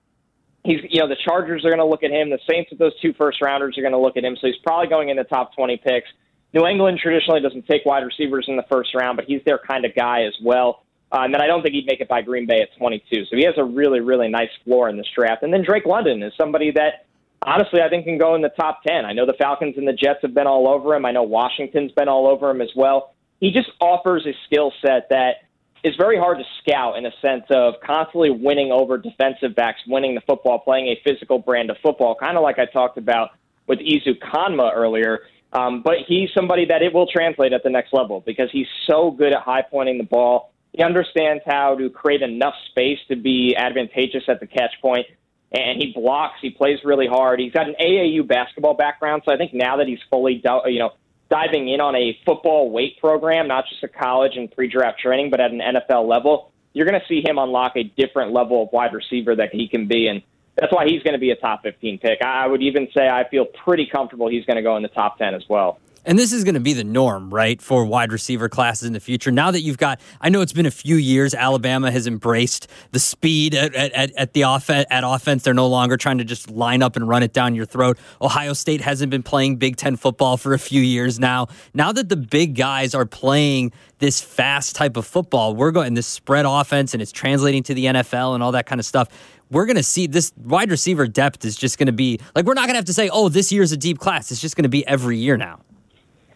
he's 0.63 0.81
you 0.89 0.99
know 0.99 1.07
the 1.07 1.15
Chargers 1.15 1.65
are 1.65 1.69
going 1.69 1.79
to 1.79 1.85
look 1.85 2.03
at 2.03 2.11
him. 2.11 2.29
The 2.29 2.39
Saints 2.47 2.69
with 2.69 2.79
those 2.79 2.99
two 3.01 3.13
first 3.13 3.41
rounders 3.41 3.77
are 3.77 3.81
going 3.81 3.93
to 3.93 3.99
look 3.99 4.17
at 4.17 4.23
him. 4.23 4.37
So 4.39 4.47
he's 4.47 4.57
probably 4.63 4.87
going 4.87 5.09
in 5.09 5.17
the 5.17 5.23
top 5.23 5.55
20 5.55 5.77
picks. 5.77 6.07
New 6.53 6.65
England 6.67 6.99
traditionally 7.01 7.41
doesn't 7.41 7.67
take 7.67 7.85
wide 7.85 8.03
receivers 8.03 8.45
in 8.47 8.55
the 8.55 8.65
first 8.71 8.93
round, 8.93 9.17
but 9.17 9.25
he's 9.25 9.41
their 9.45 9.57
kind 9.57 9.83
of 9.83 9.93
guy 9.95 10.23
as 10.23 10.33
well. 10.43 10.84
Uh, 11.11 11.21
and 11.21 11.33
then 11.33 11.41
I 11.41 11.47
don't 11.47 11.61
think 11.61 11.75
he'd 11.75 11.85
make 11.85 12.01
it 12.01 12.07
by 12.07 12.21
Green 12.21 12.45
Bay 12.45 12.61
at 12.61 12.75
22. 12.77 13.25
So 13.25 13.35
he 13.35 13.43
has 13.45 13.53
a 13.57 13.63
really, 13.63 13.99
really 13.99 14.27
nice 14.27 14.49
floor 14.63 14.89
in 14.89 14.97
this 14.97 15.07
draft. 15.15 15.43
And 15.43 15.53
then 15.53 15.63
Drake 15.63 15.85
London 15.85 16.23
is 16.23 16.33
somebody 16.37 16.71
that, 16.71 17.05
honestly, 17.43 17.81
I 17.81 17.89
think 17.89 18.05
can 18.05 18.17
go 18.17 18.35
in 18.35 18.41
the 18.41 18.49
top 18.49 18.81
10. 18.83 19.05
I 19.05 19.13
know 19.13 19.25
the 19.25 19.33
Falcons 19.33 19.75
and 19.77 19.87
the 19.87 19.93
Jets 19.93 20.19
have 20.23 20.33
been 20.33 20.47
all 20.47 20.67
over 20.67 20.95
him. 20.95 21.05
I 21.05 21.11
know 21.11 21.23
Washington's 21.23 21.91
been 21.91 22.09
all 22.09 22.27
over 22.27 22.49
him 22.49 22.61
as 22.61 22.71
well. 22.75 23.13
He 23.39 23.51
just 23.51 23.69
offers 23.79 24.25
a 24.25 24.33
skill 24.47 24.73
set 24.81 25.09
that 25.09 25.45
is 25.83 25.93
very 25.97 26.17
hard 26.17 26.39
to 26.39 26.43
scout 26.61 26.97
in 26.97 27.05
a 27.05 27.11
sense 27.21 27.45
of 27.51 27.75
constantly 27.85 28.31
winning 28.31 28.71
over 28.71 28.97
defensive 28.97 29.55
backs, 29.55 29.79
winning 29.87 30.15
the 30.15 30.21
football, 30.21 30.57
playing 30.57 30.87
a 30.87 30.99
physical 31.03 31.37
brand 31.37 31.69
of 31.69 31.77
football, 31.83 32.15
kind 32.15 32.37
of 32.37 32.43
like 32.43 32.57
I 32.57 32.65
talked 32.65 32.97
about 32.97 33.29
with 33.67 33.79
Ezukanma 33.79 34.73
earlier. 34.73 35.19
Um, 35.53 35.83
but 35.83 35.97
he's 36.07 36.29
somebody 36.33 36.65
that 36.65 36.81
it 36.81 36.91
will 36.91 37.07
translate 37.07 37.53
at 37.53 37.63
the 37.63 37.69
next 37.69 37.93
level 37.93 38.21
because 38.25 38.49
he's 38.51 38.67
so 38.87 39.11
good 39.11 39.31
at 39.31 39.41
high 39.43 39.61
pointing 39.61 39.99
the 39.99 40.03
ball. 40.03 40.51
He 40.75 40.83
understands 40.83 41.41
how 41.45 41.75
to 41.75 41.89
create 41.89 42.21
enough 42.21 42.55
space 42.69 42.99
to 43.07 43.15
be 43.15 43.55
advantageous 43.55 44.23
at 44.27 44.41
the 44.41 44.47
catch 44.47 44.73
point, 44.81 45.07
and 45.51 45.81
he 45.81 45.93
blocks. 45.93 46.35
He 46.41 46.49
plays 46.49 46.79
really 46.83 47.07
hard. 47.07 47.39
He's 47.39 47.53
got 47.53 47.69
an 47.69 47.75
AAU 47.79 48.27
basketball 48.27 48.73
background, 48.73 49.21
so 49.25 49.31
I 49.31 49.37
think 49.37 49.53
now 49.53 49.77
that 49.77 49.87
he's 49.87 49.99
fully, 50.09 50.43
you 50.65 50.79
know, 50.79 50.91
diving 51.29 51.69
in 51.69 51.79
on 51.79 51.95
a 51.95 52.17
football 52.25 52.69
weight 52.71 52.99
program, 52.99 53.47
not 53.47 53.65
just 53.69 53.83
a 53.83 53.87
college 53.87 54.33
and 54.35 54.51
pre-draft 54.51 54.99
training, 54.99 55.29
but 55.29 55.39
at 55.39 55.51
an 55.51 55.59
NFL 55.59 56.09
level, 56.09 56.51
you're 56.73 56.85
going 56.85 56.99
to 56.99 57.07
see 57.07 57.23
him 57.25 57.37
unlock 57.37 57.77
a 57.77 57.83
different 57.83 58.33
level 58.33 58.63
of 58.63 58.69
wide 58.73 58.93
receiver 58.93 59.33
that 59.37 59.49
he 59.53 59.69
can 59.69 59.87
be. 59.87 60.07
And 60.07 60.21
that's 60.55 60.73
why 60.73 60.85
he's 60.85 61.01
going 61.03 61.13
to 61.13 61.19
be 61.19 61.31
a 61.31 61.37
top 61.37 61.63
15 61.63 61.99
pick. 61.99 62.21
I 62.21 62.45
would 62.45 62.61
even 62.61 62.89
say 62.95 63.07
I 63.07 63.27
feel 63.29 63.45
pretty 63.45 63.87
comfortable 63.87 64.29
he's 64.29 64.45
going 64.45 64.57
to 64.57 64.61
go 64.61 64.75
in 64.75 64.83
the 64.83 64.89
top 64.89 65.17
10 65.19 65.33
as 65.33 65.43
well. 65.47 65.79
And 66.05 66.19
this 66.19 66.31
is 66.31 66.43
going 66.43 66.53
to 66.53 66.59
be 66.59 66.73
the 66.73 66.83
norm, 66.83 67.33
right, 67.33 67.59
for 67.59 67.83
wide 67.83 68.11
receiver 68.11 68.47
classes 68.47 68.87
in 68.87 68.93
the 68.93 68.99
future. 68.99 69.31
Now 69.31 69.49
that 69.51 69.61
you've 69.61 69.77
got, 69.77 69.99
I 70.21 70.29
know 70.29 70.41
it's 70.41 70.53
been 70.53 70.67
a 70.67 70.71
few 70.71 70.97
years. 70.97 71.33
Alabama 71.33 71.89
has 71.89 72.05
embraced 72.05 72.67
the 72.91 72.99
speed 72.99 73.55
at, 73.55 73.73
at, 73.73 74.11
at 74.15 74.33
the 74.33 74.43
off- 74.43 74.69
at 74.69 74.87
offense. 74.91 75.43
They're 75.43 75.53
no 75.55 75.67
longer 75.67 75.97
trying 75.97 76.19
to 76.19 76.23
just 76.23 76.49
line 76.51 76.83
up 76.83 76.95
and 76.95 77.07
run 77.07 77.23
it 77.23 77.33
down 77.33 77.55
your 77.55 77.65
throat. 77.65 77.97
Ohio 78.21 78.53
State 78.53 78.81
hasn't 78.81 79.09
been 79.09 79.23
playing 79.23 79.55
Big 79.55 79.77
Ten 79.77 79.95
football 79.95 80.37
for 80.37 80.53
a 80.53 80.59
few 80.59 80.81
years 80.81 81.19
now. 81.19 81.47
Now 81.73 81.91
that 81.91 82.09
the 82.09 82.17
big 82.17 82.55
guys 82.55 82.93
are 82.93 83.05
playing 83.05 83.71
this 83.97 84.21
fast 84.21 84.75
type 84.75 84.97
of 84.97 85.07
football, 85.07 85.55
we're 85.55 85.71
going 85.71 85.95
this 85.95 86.07
spread 86.07 86.45
offense, 86.45 86.93
and 86.93 87.01
it's 87.01 87.11
translating 87.11 87.63
to 87.63 87.73
the 87.73 87.85
NFL 87.85 88.35
and 88.35 88.43
all 88.43 88.51
that 88.51 88.67
kind 88.67 88.79
of 88.79 88.85
stuff 88.85 89.09
we're 89.51 89.67
going 89.67 89.75
to 89.75 89.83
see 89.83 90.07
this 90.07 90.33
wide 90.43 90.71
receiver 90.71 91.07
depth 91.07 91.45
is 91.45 91.55
just 91.55 91.77
going 91.77 91.85
to 91.85 91.93
be 91.93 92.19
like 92.33 92.45
we're 92.45 92.55
not 92.55 92.61
going 92.61 92.73
to 92.73 92.77
have 92.77 92.85
to 92.85 92.93
say, 92.93 93.09
oh, 93.09 93.29
this 93.29 93.51
year's 93.51 93.71
a 93.71 93.77
deep 93.77 93.99
class. 93.99 94.31
It's 94.31 94.41
just 94.41 94.55
going 94.55 94.63
to 94.63 94.69
be 94.69 94.85
every 94.87 95.17
year 95.17 95.37
now. 95.37 95.59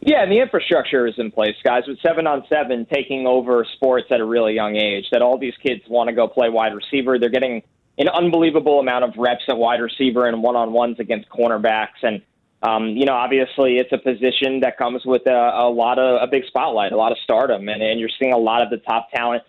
Yeah, 0.02 0.24
and 0.24 0.32
the 0.32 0.40
infrastructure 0.40 1.08
is 1.08 1.16
in 1.18 1.30
place, 1.30 1.56
guys. 1.64 1.84
With 1.86 2.00
seven 2.02 2.26
on 2.26 2.46
seven 2.48 2.86
taking 2.92 3.28
over 3.28 3.66
sports 3.74 4.08
at 4.12 4.22
a 4.22 4.26
really 4.26 4.54
young 4.54 4.78
age, 4.78 5.06
that 5.12 5.22
all 5.22 5.38
these 5.38 5.56
kids 5.62 5.82
want 5.90 6.08
to 6.08 6.16
go 6.16 6.28
play 6.28 6.50
wide 6.50 6.74
receiver. 6.74 7.20
They're 7.20 7.30
getting 7.30 7.64
an 7.98 8.08
unbelievable 8.08 8.80
amount 8.80 9.04
of 9.04 9.12
reps 9.18 9.44
at 9.50 9.58
wide 9.58 9.82
receiver 9.82 10.26
and 10.26 10.42
one 10.42 10.56
on 10.56 10.72
ones 10.72 10.98
against 11.00 11.30
cornerbacks. 11.30 12.02
And, 12.02 12.22
um, 12.64 12.90
you 12.90 13.06
know, 13.06 13.14
obviously 13.14 13.78
it's 13.78 13.92
a 13.92 13.98
position 13.98 14.62
that 14.62 14.78
comes 14.78 15.06
with 15.06 15.28
a, 15.28 15.52
a 15.54 15.70
lot 15.70 16.00
of 16.00 16.22
a 16.22 16.28
big 16.28 16.46
spotlight, 16.48 16.94
a 16.94 16.98
lot 16.98 17.12
of 17.12 17.18
stardom. 17.22 17.68
And, 17.68 17.82
and 17.82 18.00
you're 18.00 18.10
seeing 18.18 18.32
a 18.32 18.38
lot 18.38 18.62
of 18.62 18.70
the 18.70 18.78
top 18.78 19.12
talent 19.12 19.44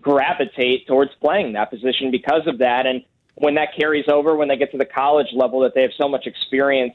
gravitate 0.00 0.88
towards 0.88 1.12
playing 1.20 1.52
that 1.52 1.70
position 1.70 2.10
because 2.10 2.42
of 2.46 2.58
that. 2.58 2.86
And 2.86 3.04
when 3.36 3.54
that 3.54 3.68
carries 3.78 4.06
over, 4.08 4.34
when 4.34 4.48
they 4.48 4.56
get 4.56 4.72
to 4.72 4.78
the 4.78 4.84
college 4.84 5.28
level, 5.32 5.60
that 5.60 5.74
they 5.74 5.82
have 5.82 5.92
so 5.96 6.08
much 6.08 6.26
experience 6.26 6.94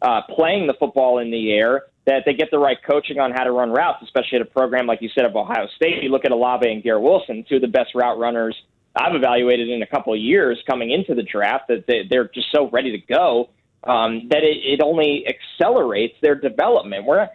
uh, 0.00 0.22
playing 0.22 0.66
the 0.66 0.74
football 0.74 1.18
in 1.18 1.30
the 1.30 1.52
air 1.52 1.82
that 2.06 2.22
they 2.24 2.34
get 2.34 2.50
the 2.50 2.58
right 2.58 2.78
coaching 2.88 3.18
on 3.18 3.32
how 3.32 3.44
to 3.44 3.50
run 3.50 3.70
routes, 3.70 4.02
especially 4.02 4.36
at 4.36 4.42
a 4.42 4.50
program 4.50 4.86
like 4.86 5.02
you 5.02 5.08
said 5.14 5.24
of 5.24 5.34
Ohio 5.34 5.66
State. 5.74 6.02
You 6.02 6.10
look 6.10 6.24
at 6.24 6.32
Olave 6.32 6.70
and 6.70 6.82
Garrett 6.82 7.02
Wilson, 7.02 7.44
two 7.48 7.56
of 7.56 7.62
the 7.62 7.68
best 7.68 7.94
route 7.94 8.18
runners 8.18 8.56
I've 8.94 9.14
evaluated 9.14 9.68
in 9.68 9.82
a 9.82 9.86
couple 9.86 10.14
of 10.14 10.20
years 10.20 10.62
coming 10.68 10.90
into 10.90 11.14
the 11.14 11.22
draft. 11.22 11.68
That 11.68 11.84
they, 11.86 12.02
they're 12.08 12.28
just 12.28 12.46
so 12.54 12.70
ready 12.70 12.92
to 12.92 13.06
go 13.12 13.50
um, 13.84 14.28
that 14.30 14.42
it, 14.42 14.58
it 14.64 14.80
only 14.82 15.26
accelerates 15.26 16.14
their 16.22 16.34
development. 16.34 17.04
We're 17.04 17.28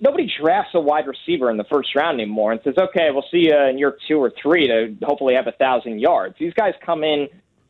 nobody 0.00 0.32
drafts 0.40 0.70
a 0.74 0.80
wide 0.80 1.06
receiver 1.06 1.50
in 1.50 1.56
the 1.56 1.64
first 1.64 1.94
round 1.94 2.20
anymore 2.20 2.52
and 2.52 2.60
says, 2.62 2.74
"Okay, 2.78 3.10
we'll 3.10 3.26
see 3.30 3.48
you 3.48 3.56
in 3.56 3.78
year 3.78 3.96
two 4.08 4.18
or 4.18 4.32
three 4.40 4.68
to 4.68 4.94
hopefully 5.04 5.34
have 5.34 5.48
a 5.48 5.52
thousand 5.52 6.00
yards." 6.00 6.36
These 6.38 6.54
guys 6.54 6.74
come 6.84 7.04
in 7.04 7.28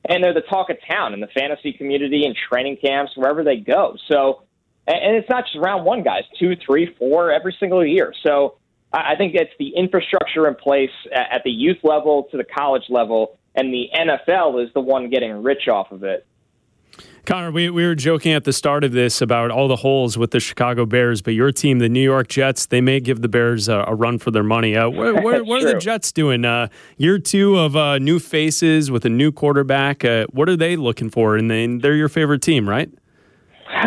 and 0.09 0.23
they're 0.23 0.35
the 0.35 0.43
talk 0.43 0.69
of 0.71 0.77
town 0.89 1.15
in 1.15 1.21
the 1.21 1.29
fantasy 1.29 1.73
community 1.73 2.25
and 2.25 2.37
training 2.49 2.77
camps 2.85 3.13
wherever 3.17 3.45
they 3.45 3.57
go. 3.57 3.97
So 4.11 4.43
and 4.87 5.17
it's 5.17 5.29
not 5.29 5.45
just 5.45 5.57
round 5.59 5.85
one 5.85 6.03
guys, 6.03 6.25
two, 6.39 6.57
three, 6.57 6.95
four, 6.99 7.31
every 7.33 7.57
single 7.59 7.85
year. 7.85 8.13
So 8.23 8.57
I 8.93 9.15
think 9.17 9.35
it's 9.35 9.53
the 9.59 9.75
infrastructure 9.77 10.47
in 10.49 10.55
place 10.55 10.91
at 11.13 11.43
the 11.45 11.51
youth 11.51 11.79
level 11.83 12.29
to 12.31 12.37
the 12.37 12.45
college 12.45 12.85
level, 12.89 13.39
and 13.55 13.73
the 13.73 13.89
NFL 13.95 14.65
is 14.65 14.73
the 14.75 14.81
one 14.81 15.09
getting 15.09 15.43
rich 15.43 15.69
off 15.69 15.93
of 15.93 16.03
it. 16.03 16.27
Connor, 17.25 17.53
we, 17.53 17.71
we 17.71 17.87
were 17.87 17.95
joking 17.95 18.33
at 18.33 18.43
the 18.43 18.53
start 18.53 18.83
of 18.83 18.91
this 18.91 19.23
about 19.23 19.53
all 19.53 19.69
the 19.69 19.77
holes 19.77 20.19
with 20.19 20.33
the 20.33 20.41
Chicago 20.41 20.85
Bears, 20.85 21.23
but 21.23 21.35
your 21.35 21.53
team, 21.53 21.79
the 21.79 21.89
New 21.89 22.03
York 22.03 22.27
Jets, 22.27 22.67
they 22.67 22.81
may 22.81 22.99
give 22.99 23.23
the 23.23 23.29
Bears 23.29 23.69
a, 23.69 23.85
a 23.87 23.95
run 23.95 24.19
for 24.19 24.33
their 24.33 24.43
money. 24.43 24.77
Uh, 24.77 24.91
what, 24.91 25.15
what, 25.23 25.47
what 25.47 25.63
are 25.63 25.73
the 25.73 25.79
Jets 25.79 26.11
doing? 26.11 26.45
Uh, 26.45 26.67
year 26.97 27.21
two 27.21 27.57
of 27.57 27.77
uh, 27.77 27.99
new 27.99 28.19
faces 28.19 28.91
with 28.91 29.05
a 29.05 29.09
new 29.09 29.31
quarterback. 29.31 30.05
Uh, 30.05 30.27
what 30.31 30.49
are 30.49 30.57
they 30.57 30.75
looking 30.75 31.11
for? 31.11 31.37
And 31.37 31.81
they're 31.81 31.95
your 31.95 32.09
favorite 32.09 32.43
team, 32.43 32.69
right? 32.69 32.91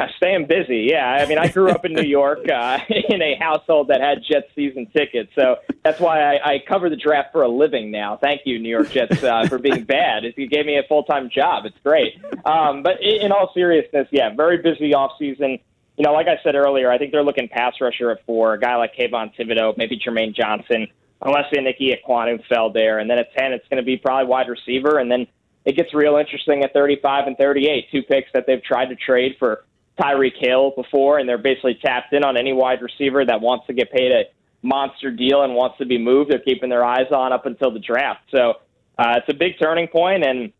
Staying 0.18 0.48
busy, 0.48 0.88
yeah. 0.90 1.20
I 1.22 1.26
mean, 1.26 1.38
I 1.38 1.48
grew 1.48 1.70
up 1.70 1.86
in 1.86 1.94
New 1.94 2.08
York 2.08 2.50
uh, 2.50 2.80
in 3.10 3.22
a 3.22 3.36
household 3.36 3.90
that 3.90 4.02
had 4.02 4.24
Jets 4.24 4.48
season 4.56 4.88
tickets, 4.96 5.32
so 5.36 5.58
that's 5.84 6.00
why 6.00 6.22
I, 6.22 6.54
I 6.54 6.64
cover 6.68 6.90
the 6.90 6.96
draft 6.96 7.32
for 7.32 7.44
a 7.44 7.48
living 7.48 7.92
now. 7.92 8.18
Thank 8.18 8.42
you, 8.46 8.60
New 8.60 8.70
York 8.70 8.92
Jets, 8.92 9.24
uh, 9.24 9.48
for 9.48 9.60
being 9.60 9.84
bad. 9.86 10.24
You 10.38 10.48
gave 10.48 10.66
me 10.66 10.78
a 10.78 10.84
full 10.88 11.04
time 11.04 11.30
job. 11.30 11.66
It's 11.66 11.78
great. 11.84 12.14
Um, 12.46 12.84
but 12.84 13.02
in 13.02 13.32
all 13.32 13.52
seriousness, 13.54 14.08
yeah, 14.12 14.34
very 14.36 14.58
busy 14.58 14.94
off 14.94 15.12
season. 15.20 15.60
You 15.98 16.04
know, 16.04 16.14
like 16.14 16.28
I 16.28 16.42
said 16.44 16.56
earlier, 16.56 16.92
I 16.92 16.98
think 16.98 17.12
they're 17.12 17.24
looking 17.24 17.48
pass 17.48 17.76
rusher 17.80 18.12
at 18.12 18.26
four. 18.26 18.54
A 18.54 18.60
guy 18.60 18.76
like 18.76 18.96
Kayvon 18.96 19.34
Thibodeaux, 19.36 19.78
maybe 19.78 19.98
Jermaine 19.98 20.36
Johnson. 20.36 20.88
unless 21.22 21.46
Aniki 21.54 21.96
Ekwonu 21.96 22.46
fell 22.48 22.70
there. 22.72 23.00
And 23.00 23.10
then 23.10 23.18
at 23.18 23.34
10, 23.38 23.54
it's 23.54 23.68
going 23.70 23.78
to 23.78 23.86
be 23.86 23.98
probably 23.98 24.28
wide 24.28 24.48
receiver. 24.50 25.00
And 25.00 25.10
then 25.10 25.28
it 25.64 25.76
gets 25.76 25.94
real 25.94 26.18
interesting 26.18 26.64
at 26.64 26.74
35 26.74 27.28
and 27.28 27.38
38, 27.38 27.86
two 27.92 28.04
picks 28.04 28.30
that 28.34 28.46
they've 28.46 28.64
tried 28.64 28.88
to 28.88 28.96
trade 28.96 29.36
for 29.40 29.64
Tyreek 30.00 30.38
Hill 30.40 30.74
before, 30.76 31.20
and 31.20 31.28
they're 31.28 31.38
basically 31.38 31.80
tapped 31.84 32.14
in 32.14 32.24
on 32.24 32.38
any 32.38 32.54
wide 32.54 32.82
receiver 32.82 33.26
that 33.26 33.42
wants 33.42 33.68
to 33.68 33.74
get 33.74 33.92
paid 33.92 34.12
a 34.12 34.24
monster 34.62 35.12
deal 35.12 35.44
and 35.44 35.54
wants 35.54 35.78
to 35.78 35.86
be 35.86 35.98
moved. 35.98 36.32
They're 36.32 36.40
keeping 36.40 36.70
their 36.70 36.84
eyes 36.84 37.12
on 37.12 37.32
up 37.32 37.46
until 37.46 37.72
the 37.72 37.80
draft. 37.80 38.22
So 38.32 38.56
uh, 38.98 39.16
it's 39.18 39.30
a 39.30 39.34
big 39.34 39.54
turning 39.62 39.88
point, 39.88 40.26
and 40.26 40.52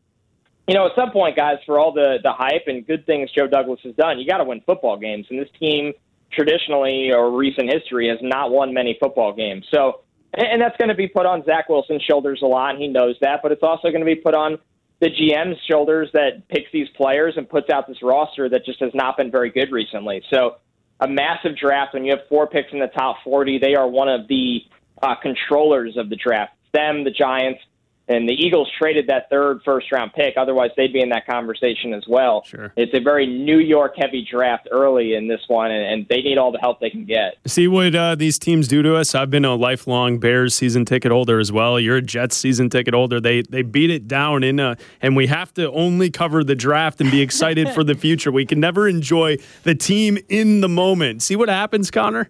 you 0.68 0.74
know, 0.74 0.88
at 0.88 0.94
some 0.96 1.12
point, 1.12 1.36
guys, 1.36 1.58
for 1.66 1.80
all 1.80 1.92
the 1.92 2.18
the 2.24 2.32
hype 2.32 2.64
and 2.68 2.86
good 2.86 3.06
things 3.06 3.30
Joe 3.32 3.48
Douglas 3.48 3.80
has 3.84 3.96
done, 3.96 4.20
you 4.20 4.28
got 4.28 4.38
to 4.38 4.46
win 4.46 4.62
football 4.66 4.98
games, 4.98 5.28
and 5.30 5.40
this 5.40 5.50
team 5.60 5.94
traditionally 6.32 7.12
or 7.12 7.32
recent 7.32 7.72
history 7.72 8.10
has 8.10 8.18
not 8.22 8.52
won 8.52 8.74
many 8.74 8.98
football 9.00 9.32
games. 9.34 9.66
So, 9.72 10.02
and 10.34 10.62
that's 10.62 10.76
going 10.78 10.90
to 10.90 10.96
be 10.96 11.08
put 11.08 11.26
on 11.26 11.46
Zach 11.46 11.70
Wilson's 11.70 12.02
shoulders 12.02 12.42
a 12.42 12.46
lot, 12.46 12.72
and 12.72 12.82
he 12.82 12.88
knows 12.88 13.16
that. 13.22 13.42
But 13.44 13.52
it's 13.52 13.64
also 13.64 13.90
going 13.90 14.02
to 14.02 14.06
be 14.06 14.16
put 14.16 14.34
on 14.36 14.58
the 15.06 15.12
GM's 15.12 15.60
shoulders 15.70 16.10
that 16.14 16.48
picks 16.48 16.72
these 16.74 16.88
players 16.98 17.36
and 17.38 17.48
puts 17.48 17.70
out 17.70 17.88
this 17.88 18.02
roster 18.02 18.50
that 18.50 18.66
just 18.66 18.80
has 18.80 18.90
not 18.96 19.18
been 19.18 19.30
very 19.30 19.52
good 19.52 19.72
recently. 19.72 20.24
So, 20.34 20.56
a 21.00 21.08
massive 21.08 21.56
draft 21.58 21.94
when 21.94 22.06
you 22.06 22.12
have 22.12 22.22
four 22.28 22.48
picks 22.48 22.72
in 22.72 22.80
the 22.80 22.88
top 22.88 23.18
40, 23.24 23.60
they 23.60 23.76
are 23.76 23.88
one 23.88 24.08
of 24.08 24.28
the 24.28 24.62
uh, 25.04 25.14
controllers 25.22 25.96
of 25.98 26.10
the 26.10 26.16
draft. 26.16 26.54
Them, 26.74 27.04
the 27.04 27.12
Giants, 27.12 27.60
and 28.08 28.30
the 28.30 28.34
Eagles 28.34 28.70
traded 28.78 29.08
that 29.08 29.30
third 29.30 29.62
first 29.66 29.92
round 29.92 30.14
pick. 30.14 30.36
Otherwise, 30.38 30.72
they'd 30.78 30.94
be 30.94 31.02
in 31.02 31.10
that 31.10 31.26
conversation 31.26 31.94
as 31.94 32.04
well. 32.08 32.44
Sure. 32.44 32.72
It's 32.76 32.94
a 32.94 33.00
very 33.00 33.26
New 33.26 33.58
York 33.58 33.94
heavy 33.98 34.28
draft 34.30 34.68
early 34.72 35.16
in 35.16 35.28
this 35.28 35.42
one, 35.48 35.72
and, 35.72 35.86
and 35.86 36.08
they 36.08 36.22
need 36.22 36.38
all 36.38 36.52
the 36.52 36.60
help 36.60 36.80
they 36.80 36.90
can 36.90 37.06
get. 37.06 37.38
See 37.48 37.68
what 37.68 37.96
uh, 37.96 38.16
these 38.16 38.38
teams 38.38 38.68
do 38.68 38.82
to 38.84 38.96
us. 38.96 39.16
I've 39.16 39.30
been 39.30 39.46
a 39.46 39.56
lifelong 39.56 40.20
Bears 40.20 40.54
season 40.54 40.86
ticket 40.86 41.12
holder 41.12 41.40
as 41.40 41.52
well. 41.52 41.80
You're 41.80 41.98
a 41.98 42.02
Jets 42.02 42.38
season 42.38 42.70
ticket 42.70 42.94
holder. 42.94 43.20
They 43.20 43.42
they 43.42 43.64
beat 43.64 43.90
it 43.90 44.08
down 44.08 44.44
in 44.44 44.60
a, 44.60 44.78
and 45.02 45.16
we 45.16 45.28
have 45.28 45.54
to 45.56 45.72
only 45.72 46.10
cover 46.10 46.44
the 46.44 46.56
draft 46.56 47.02
and 47.02 47.10
be 47.10 47.22
excited 47.22 47.70
for 47.70 47.84
the 47.84 47.96
future. 47.96 48.32
We 48.32 48.46
can 48.46 48.60
never 48.60 48.88
enjoy 48.88 49.38
the 49.64 49.76
team 49.76 50.18
in 50.30 50.62
the 50.62 50.70
moment. 50.70 51.24
See 51.24 51.36
what 51.36 51.50
happens, 51.50 51.90
Connor. 51.90 52.30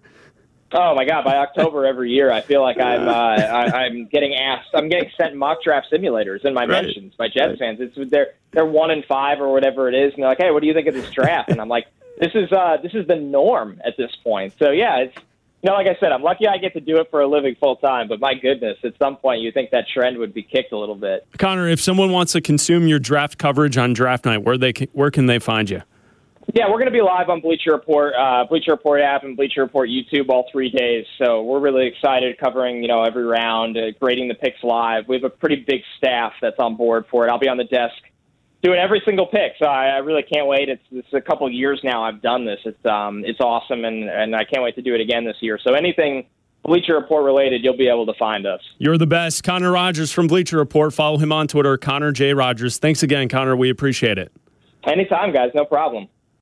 Oh 0.72 0.94
my 0.94 1.04
God! 1.04 1.24
By 1.24 1.36
October 1.36 1.86
every 1.86 2.10
year, 2.10 2.32
I 2.32 2.40
feel 2.40 2.60
like 2.60 2.80
I'm 2.80 3.08
uh, 3.08 3.12
I, 3.12 3.84
I'm 3.84 4.06
getting 4.06 4.34
asked. 4.34 4.70
I'm 4.74 4.88
getting 4.88 5.10
sent 5.16 5.36
mock 5.36 5.62
draft 5.62 5.88
simulators 5.92 6.44
in 6.44 6.54
my 6.54 6.62
right. 6.62 6.84
mentions 6.84 7.14
by 7.14 7.28
Jets 7.28 7.50
right. 7.50 7.58
fans. 7.58 7.78
It's 7.80 8.10
they're 8.10 8.34
they're 8.50 8.66
one 8.66 8.90
in 8.90 9.04
five 9.04 9.40
or 9.40 9.52
whatever 9.52 9.88
it 9.88 9.94
is, 9.94 10.12
and 10.14 10.22
they're 10.22 10.30
like, 10.30 10.38
"Hey, 10.38 10.50
what 10.50 10.62
do 10.62 10.66
you 10.66 10.74
think 10.74 10.88
of 10.88 10.94
this 10.94 11.10
draft?" 11.10 11.50
and 11.50 11.60
I'm 11.60 11.68
like, 11.68 11.86
"This 12.18 12.32
is 12.34 12.50
uh, 12.50 12.78
this 12.82 12.94
is 12.94 13.06
the 13.06 13.14
norm 13.14 13.80
at 13.84 13.96
this 13.96 14.10
point." 14.24 14.54
So 14.58 14.72
yeah, 14.72 14.98
it's 14.98 15.16
you 15.62 15.70
know, 15.70 15.74
like 15.74 15.86
I 15.86 15.96
said, 16.00 16.12
I'm 16.12 16.22
lucky 16.22 16.46
I 16.46 16.58
get 16.58 16.74
to 16.74 16.80
do 16.80 16.98
it 16.98 17.10
for 17.10 17.20
a 17.20 17.28
living 17.28 17.54
full 17.54 17.76
time. 17.76 18.08
But 18.08 18.20
my 18.20 18.34
goodness, 18.34 18.76
at 18.84 18.98
some 18.98 19.16
point, 19.16 19.42
you 19.42 19.52
think 19.52 19.70
that 19.70 19.86
trend 19.88 20.18
would 20.18 20.34
be 20.34 20.42
kicked 20.42 20.72
a 20.72 20.78
little 20.78 20.94
bit. 20.94 21.26
Connor, 21.38 21.68
if 21.68 21.80
someone 21.80 22.10
wants 22.10 22.32
to 22.32 22.40
consume 22.40 22.88
your 22.88 22.98
draft 22.98 23.38
coverage 23.38 23.76
on 23.76 23.92
draft 23.92 24.24
night, 24.24 24.38
where 24.38 24.58
they 24.58 24.72
where 24.92 25.10
can 25.10 25.26
they 25.26 25.38
find 25.38 25.70
you? 25.70 25.82
Yeah, 26.54 26.66
we're 26.66 26.78
going 26.78 26.86
to 26.86 26.92
be 26.92 27.02
live 27.02 27.28
on 27.28 27.40
Bleacher 27.40 27.72
Report, 27.72 28.14
uh, 28.18 28.44
Bleacher 28.48 28.70
Report 28.70 29.00
app, 29.00 29.24
and 29.24 29.36
Bleacher 29.36 29.62
Report 29.62 29.88
YouTube 29.88 30.28
all 30.28 30.46
three 30.52 30.70
days. 30.70 31.04
So 31.18 31.42
we're 31.42 31.58
really 31.58 31.86
excited 31.86 32.38
covering 32.38 32.82
you 32.82 32.88
know 32.88 33.02
every 33.02 33.24
round, 33.24 33.76
uh, 33.76 33.90
grading 34.00 34.28
the 34.28 34.34
picks 34.34 34.62
live. 34.62 35.08
We 35.08 35.16
have 35.16 35.24
a 35.24 35.30
pretty 35.30 35.64
big 35.66 35.80
staff 35.98 36.32
that's 36.40 36.58
on 36.58 36.76
board 36.76 37.04
for 37.10 37.26
it. 37.26 37.30
I'll 37.30 37.38
be 37.38 37.48
on 37.48 37.56
the 37.56 37.64
desk 37.64 37.96
doing 38.62 38.78
every 38.78 39.02
single 39.04 39.26
pick. 39.26 39.52
So 39.58 39.66
I, 39.66 39.86
I 39.86 39.98
really 39.98 40.22
can't 40.22 40.46
wait. 40.46 40.68
It's, 40.68 40.82
it's 40.92 41.12
a 41.12 41.20
couple 41.20 41.50
years 41.50 41.80
now 41.82 42.04
I've 42.04 42.22
done 42.22 42.44
this. 42.44 42.60
It's 42.64 42.86
um 42.86 43.24
it's 43.24 43.40
awesome, 43.40 43.84
and 43.84 44.08
and 44.08 44.36
I 44.36 44.44
can't 44.44 44.62
wait 44.62 44.76
to 44.76 44.82
do 44.82 44.94
it 44.94 45.00
again 45.00 45.24
this 45.24 45.36
year. 45.40 45.58
So 45.62 45.74
anything. 45.74 46.26
Bleacher 46.64 46.94
Report 46.94 47.24
related, 47.24 47.62
you'll 47.62 47.76
be 47.76 47.86
able 47.86 48.06
to 48.06 48.14
find 48.18 48.44
us. 48.44 48.60
You're 48.78 48.98
the 48.98 49.06
best. 49.06 49.44
Connor 49.44 49.70
Rogers 49.70 50.10
from 50.10 50.26
Bleacher 50.26 50.56
Report. 50.56 50.92
Follow 50.92 51.16
him 51.16 51.30
on 51.30 51.46
Twitter, 51.46 51.78
Connor 51.78 52.10
J. 52.10 52.34
Rogers. 52.34 52.78
Thanks 52.78 53.04
again, 53.04 53.28
Connor. 53.28 53.54
We 53.54 53.70
appreciate 53.70 54.18
it. 54.18 54.32
Anytime, 54.82 55.32
guys. 55.32 55.52
No 55.54 55.64
problem. 55.64 56.08